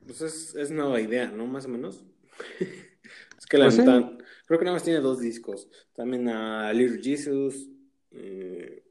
Pues 0.05 0.21
es, 0.21 0.55
es 0.55 0.71
nueva 0.71 0.99
idea, 1.01 1.27
¿no? 1.31 1.45
Más 1.47 1.65
o 1.65 1.69
menos. 1.69 2.03
Es 3.37 3.45
que 3.47 3.57
la 3.57 3.65
Pues 3.65 3.75
sí, 3.75 3.81
creo 4.45 4.57
que 4.57 4.65
nada 4.65 4.75
más 4.75 4.83
tiene 4.83 5.01
dos 5.01 5.19
discos. 5.19 5.67
También 5.93 6.29
a 6.29 6.71
Little 6.71 7.01
Jesus. 7.03 7.67
eh, 8.11 8.83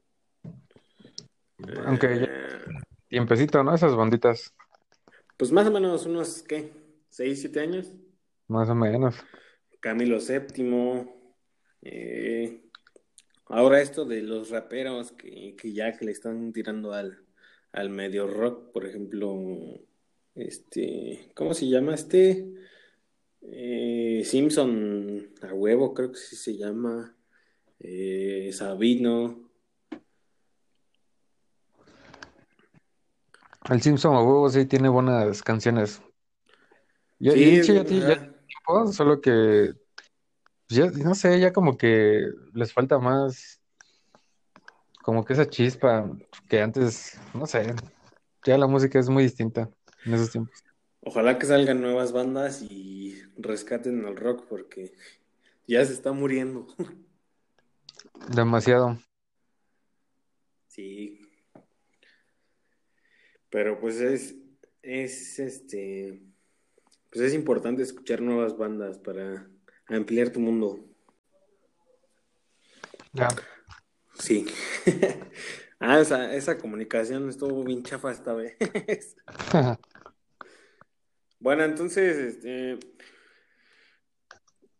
aunque 1.85 2.19
ya 2.19 2.25
eh, 2.25 2.61
tiempecito, 3.07 3.63
¿no? 3.63 3.73
Esas 3.73 3.95
banditas, 3.95 4.53
pues 5.37 5.51
más 5.51 5.67
o 5.67 5.71
menos 5.71 6.05
unos, 6.05 6.43
¿qué? 6.43 6.71
¿Seis, 7.09 7.41
siete 7.41 7.59
años? 7.59 7.91
más 8.47 8.69
o 8.69 8.75
menos. 8.75 9.15
Camilo 9.79 10.19
VII. 10.19 11.09
eh, 11.81 12.61
ahora 13.47 13.81
esto 13.81 14.05
de 14.05 14.21
los 14.21 14.49
raperos 14.49 15.11
que, 15.11 15.55
que 15.55 15.73
ya 15.73 15.97
que 15.97 16.05
le 16.05 16.11
están 16.11 16.53
tirando 16.53 16.93
al, 16.93 17.25
al 17.71 17.89
medio 17.89 18.27
rock, 18.27 18.71
por 18.71 18.85
ejemplo, 18.85 19.35
este, 20.35 21.31
¿cómo 21.35 21.53
se 21.53 21.67
llama 21.67 21.93
este? 21.93 22.47
Eh, 23.41 24.23
Simpson 24.25 25.29
a 25.41 25.53
huevo, 25.53 25.93
creo 25.93 26.11
que 26.11 26.17
sí 26.17 26.35
se 26.35 26.57
llama. 26.57 27.15
Eh, 27.79 28.49
Sabino. 28.53 29.49
El 33.69 33.81
Simpson 33.81 34.15
a 34.15 34.21
huevo 34.21 34.49
sí 34.49 34.65
tiene 34.65 34.89
buenas 34.89 35.41
canciones. 35.41 36.01
Ya, 37.19 37.33
y 37.33 37.61
Sí, 37.63 37.71
hecho 37.71 37.73
ya, 37.73 37.83
ya 37.83 38.91
solo 38.91 39.21
que, 39.21 39.73
pues 40.67 40.77
ya, 40.77 40.89
no 41.03 41.15
sé, 41.15 41.39
ya 41.39 41.53
como 41.53 41.77
que 41.77 42.25
les 42.53 42.73
falta 42.73 42.97
más, 42.99 43.61
como 45.03 45.23
que 45.23 45.33
esa 45.33 45.47
chispa 45.47 46.09
que 46.49 46.61
antes, 46.61 47.19
no 47.33 47.45
sé, 47.45 47.73
ya 48.45 48.57
la 48.57 48.67
música 48.67 48.99
es 48.99 49.09
muy 49.09 49.23
distinta 49.23 49.69
en 50.05 50.13
esos 50.13 50.31
tiempos. 50.31 50.63
ojalá 51.01 51.37
que 51.37 51.45
salgan 51.45 51.81
nuevas 51.81 52.11
bandas 52.11 52.61
y 52.61 53.21
rescaten 53.37 54.05
al 54.05 54.15
rock 54.15 54.45
porque 54.47 54.93
ya 55.67 55.85
se 55.85 55.93
está 55.93 56.11
muriendo. 56.11 56.67
Demasiado. 58.29 58.97
Sí, 60.67 61.21
pero 63.53 63.79
pues 63.79 64.01
es, 64.01 64.35
es 64.81 65.37
este, 65.37 66.23
pues 67.11 67.23
es 67.23 67.33
importante 67.35 67.83
escuchar 67.83 68.19
nuevas 68.19 68.57
bandas 68.57 68.97
para 68.97 69.47
ampliar 69.85 70.31
tu 70.31 70.39
mundo. 70.39 70.79
Ya. 73.13 73.27
Sí. 74.19 74.47
Ah, 75.85 75.99
esa, 75.99 76.33
esa 76.33 76.57
comunicación 76.57 77.27
estuvo 77.27 77.61
bien 77.65 77.83
chafa 77.83 78.09
esta 78.09 78.33
vez. 78.33 78.55
Bueno, 81.43 81.63
entonces, 81.65 82.17
este, 82.17 82.79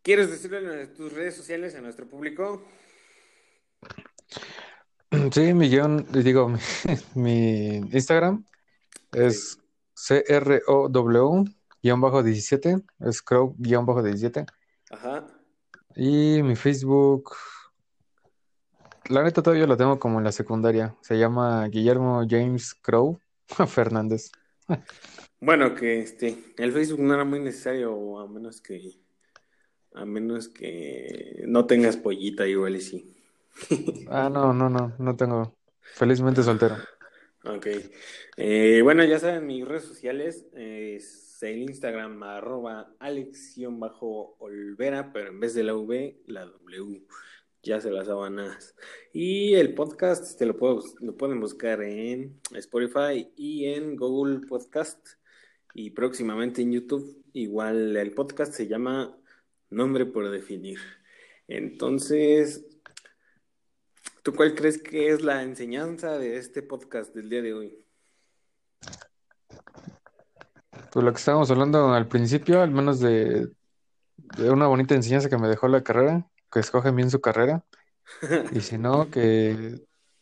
¿quieres 0.02 0.32
decirle 0.32 0.84
en 0.84 0.94
tus 0.94 1.12
redes 1.12 1.36
sociales 1.36 1.76
a 1.76 1.82
nuestro 1.82 2.08
público? 2.08 2.64
Sí, 5.34 5.54
mi 5.54 5.68
guion, 5.68 6.08
digo, 6.14 6.48
mi, 7.16 7.26
mi 7.82 7.82
Instagram 7.92 8.46
es 9.12 9.60
CROW-17, 9.94 12.86
es 13.02 13.22
Crow-17. 13.22 14.46
Ajá. 14.90 15.28
Y 15.98 16.42
mi 16.44 16.56
Facebook, 16.56 17.36
la 19.10 19.22
neta 19.22 19.44
todavía 19.44 19.68
lo 19.68 19.76
tengo 19.76 20.00
como 20.00 20.20
en 20.20 20.24
la 20.24 20.32
secundaria. 20.32 20.96
Se 21.02 21.18
llama 21.18 21.68
Guillermo 21.68 22.24
James 22.26 22.74
Crow 22.74 23.20
Fernández. 23.68 24.32
Bueno, 25.44 25.76
que 25.76 26.00
este, 26.00 26.38
el 26.58 26.72
Facebook 26.72 27.02
no 27.02 27.14
era 27.14 27.26
muy 27.26 27.40
necesario 27.40 28.20
a 28.20 28.28
menos 28.28 28.62
que, 28.62 28.80
a 29.94 30.06
menos 30.06 30.48
que 30.48 31.44
no 31.48 31.66
tengas 31.66 31.98
pollita 31.98 32.48
igual 32.48 32.78
y 32.78 32.82
sí. 32.82 33.14
Ah, 34.10 34.30
no, 34.30 34.54
no, 34.54 34.70
no, 34.70 34.94
no 34.98 35.16
tengo. 35.18 35.58
Felizmente 35.82 36.44
soltero. 36.44 36.76
Ok. 37.44 37.68
Eh, 38.38 38.80
bueno, 38.84 39.04
ya 39.04 39.20
saben, 39.20 39.46
mis 39.46 39.68
redes 39.68 39.84
sociales 39.84 40.46
es 40.54 41.44
el 41.44 41.62
Instagram 41.64 42.24
arroba 42.24 42.94
alex-olvera, 43.00 45.12
pero 45.12 45.28
en 45.30 45.42
vez 45.42 45.54
de 45.54 45.64
la 45.64 45.76
V, 45.76 46.22
la 46.28 46.46
W. 46.46 47.06
Ya 47.64 47.82
se 47.82 47.92
las 47.92 48.08
sabanas. 48.08 48.76
Y 49.14 49.56
el 49.56 49.74
podcast 49.74 50.24
este, 50.24 50.46
lo, 50.46 50.56
puedo- 50.58 50.82
lo 51.02 51.18
pueden 51.18 51.42
buscar 51.42 51.82
en 51.82 52.40
Spotify 52.56 53.30
y 53.36 53.66
en 53.66 53.98
Google 53.98 54.48
Podcast. 54.48 55.06
Y 55.74 55.90
próximamente 55.92 56.62
en 56.62 56.72
YouTube. 56.72 57.24
Igual 57.34 57.98
el 57.98 58.14
podcast 58.14 58.54
se 58.54 58.68
llama 58.68 59.18
Nombre 59.70 60.06
por 60.06 60.30
Definir. 60.30 60.80
Entonces, 61.48 62.66
¿tú 64.22 64.34
cuál 64.34 64.54
crees 64.56 64.82
que 64.82 65.10
es 65.10 65.22
la 65.22 65.42
enseñanza 65.42 66.18
de 66.18 66.38
este 66.38 66.62
podcast 66.62 67.14
del 67.16 67.30
día 67.30 67.42
de 67.42 67.54
hoy? 67.54 67.86
Pues 70.92 71.04
lo 71.04 71.12
que 71.12 71.18
estábamos 71.18 71.50
hablando 71.50 71.92
al 71.92 72.08
principio, 72.08 72.62
al 72.62 72.70
menos 72.70 73.00
de, 73.00 73.50
de 74.38 74.52
una 74.52 74.68
bonita 74.68 74.94
enseñanza 74.94 75.30
que 75.30 75.38
me 75.38 75.48
dejó 75.48 75.68
la 75.68 75.84
carrera, 75.84 76.30
que 76.52 76.60
escojan 76.60 76.96
bien 76.96 77.10
su 77.10 77.20
carrera. 77.20 77.66
Y 78.52 78.62
si 78.62 78.78
no, 78.78 79.10
que, 79.10 79.82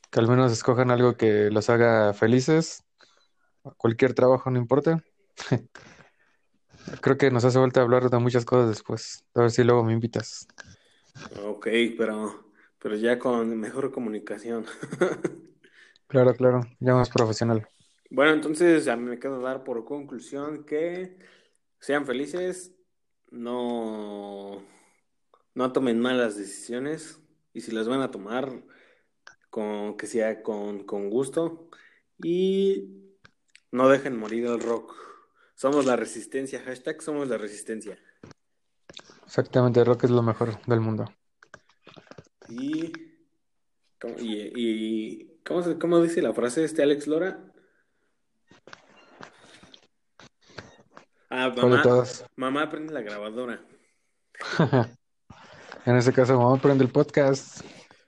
que 0.10 0.20
al 0.20 0.28
menos 0.28 0.52
escojan 0.52 0.92
algo 0.92 1.18
que 1.18 1.50
los 1.52 1.70
haga 1.70 2.14
felices. 2.14 2.84
Cualquier 3.78 4.14
trabajo, 4.14 4.50
no 4.50 4.58
importa. 4.58 5.04
Creo 7.02 7.17
que 7.17 7.32
nos 7.32 7.46
hace 7.46 7.60
falta 7.60 7.82
hablar 7.82 8.10
de 8.10 8.17
muchas 8.20 8.46
cosas 8.46 8.70
después. 8.70 9.24
A 9.36 9.41
ver 9.41 9.52
si 9.52 9.63
luego 9.63 9.84
me 9.84 9.94
invitas. 9.94 10.48
Ok, 11.46 11.67
pero, 11.98 12.52
pero 12.80 12.96
ya 12.96 13.20
con 13.20 13.60
mejor 13.60 13.91
comunicación. 13.91 14.65
Claro, 16.08 16.36
claro, 16.36 16.60
ya 16.82 16.94
más 16.94 17.10
profesional. 17.10 17.65
Bueno, 18.10 18.34
entonces 18.34 18.89
a 18.89 18.98
mí 18.98 19.04
me 19.04 19.17
queda 19.17 19.39
dar 19.39 19.63
por 19.63 19.86
conclusión 19.86 20.65
que 20.65 21.17
sean 21.80 22.06
felices, 22.06 22.76
no, 23.32 24.62
no 25.56 25.72
tomen 25.72 26.02
malas 26.02 26.36
decisiones 26.36 27.22
y 27.54 27.62
si 27.62 27.72
las 27.72 27.88
van 27.88 28.02
a 28.02 28.12
tomar, 28.12 28.52
con, 29.50 29.96
que 29.96 30.08
sea 30.08 30.44
con, 30.44 30.84
con 30.84 31.10
gusto 31.10 31.70
y 32.22 32.89
no 33.72 33.88
dejen 33.88 34.17
morir 34.17 34.48
el 34.48 34.60
rock. 34.60 34.94
Somos 35.62 35.86
la 35.86 35.95
resistencia, 35.95 36.60
hashtag 36.63 37.04
somos 37.04 37.28
la 37.28 37.38
resistencia. 37.38 37.95
Exactamente, 39.28 39.84
rock 39.84 40.06
es 40.06 40.10
lo 40.10 40.24
mejor 40.24 40.60
del 40.65 40.80
mundo. 40.80 41.06
Y, 42.50 42.91
¿cómo, 44.00 44.15
y, 44.17 44.52
y- 44.56 45.39
¿cómo, 45.45 45.62
se- 45.62 45.78
cómo 45.78 46.02
dice 46.02 46.24
la 46.24 46.34
frase 46.34 46.63
este 46.63 46.82
Alex 46.82 47.06
Lora? 47.06 47.54
Ah, 51.30 51.52
¿Cuál 51.54 51.69
de 51.69 51.78
mamá, 51.78 52.04
mamá 52.38 52.69
prende 52.71 52.91
la 52.93 53.02
grabadora. 53.02 53.63
En 55.86 55.95
ese 55.95 56.12
caso, 56.12 56.38
vamos 56.39 56.58
a 56.58 56.62
prender 56.62 56.88
el 56.88 56.91
podcast. 56.91 57.62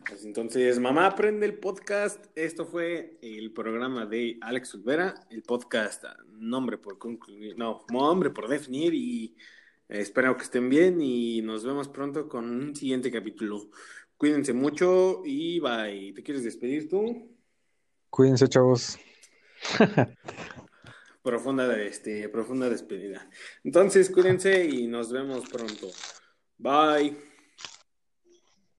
Pues 0.07 0.25
entonces, 0.25 0.79
mamá 0.79 1.15
prende 1.15 1.45
el 1.45 1.59
podcast. 1.59 2.25
Esto 2.35 2.65
fue 2.65 3.17
el 3.21 3.51
programa 3.53 4.05
de 4.05 4.37
Alex 4.41 4.75
Olvera, 4.75 5.13
el 5.29 5.43
podcast 5.43 6.03
Nombre 6.27 6.77
por 6.77 6.97
concluir, 6.97 7.57
no, 7.57 7.85
Nombre 7.89 8.29
por 8.29 8.47
definir 8.47 8.93
y 8.93 9.35
espero 9.87 10.35
que 10.35 10.43
estén 10.43 10.69
bien 10.69 11.01
y 11.01 11.41
nos 11.41 11.63
vemos 11.65 11.87
pronto 11.87 12.27
con 12.27 12.49
un 12.49 12.75
siguiente 12.75 13.11
capítulo. 13.11 13.69
Cuídense 14.17 14.53
mucho 14.53 15.21
y 15.25 15.59
bye. 15.59 16.13
¿Te 16.13 16.23
quieres 16.23 16.43
despedir 16.43 16.89
tú? 16.89 17.35
Cuídense, 18.09 18.47
chavos. 18.47 18.97
profunda, 21.23 21.81
este, 21.81 22.29
profunda 22.29 22.69
despedida. 22.69 23.29
Entonces, 23.63 24.09
cuídense 24.09 24.65
y 24.65 24.87
nos 24.87 25.11
vemos 25.11 25.49
pronto. 25.49 25.87
Bye. 26.57 27.32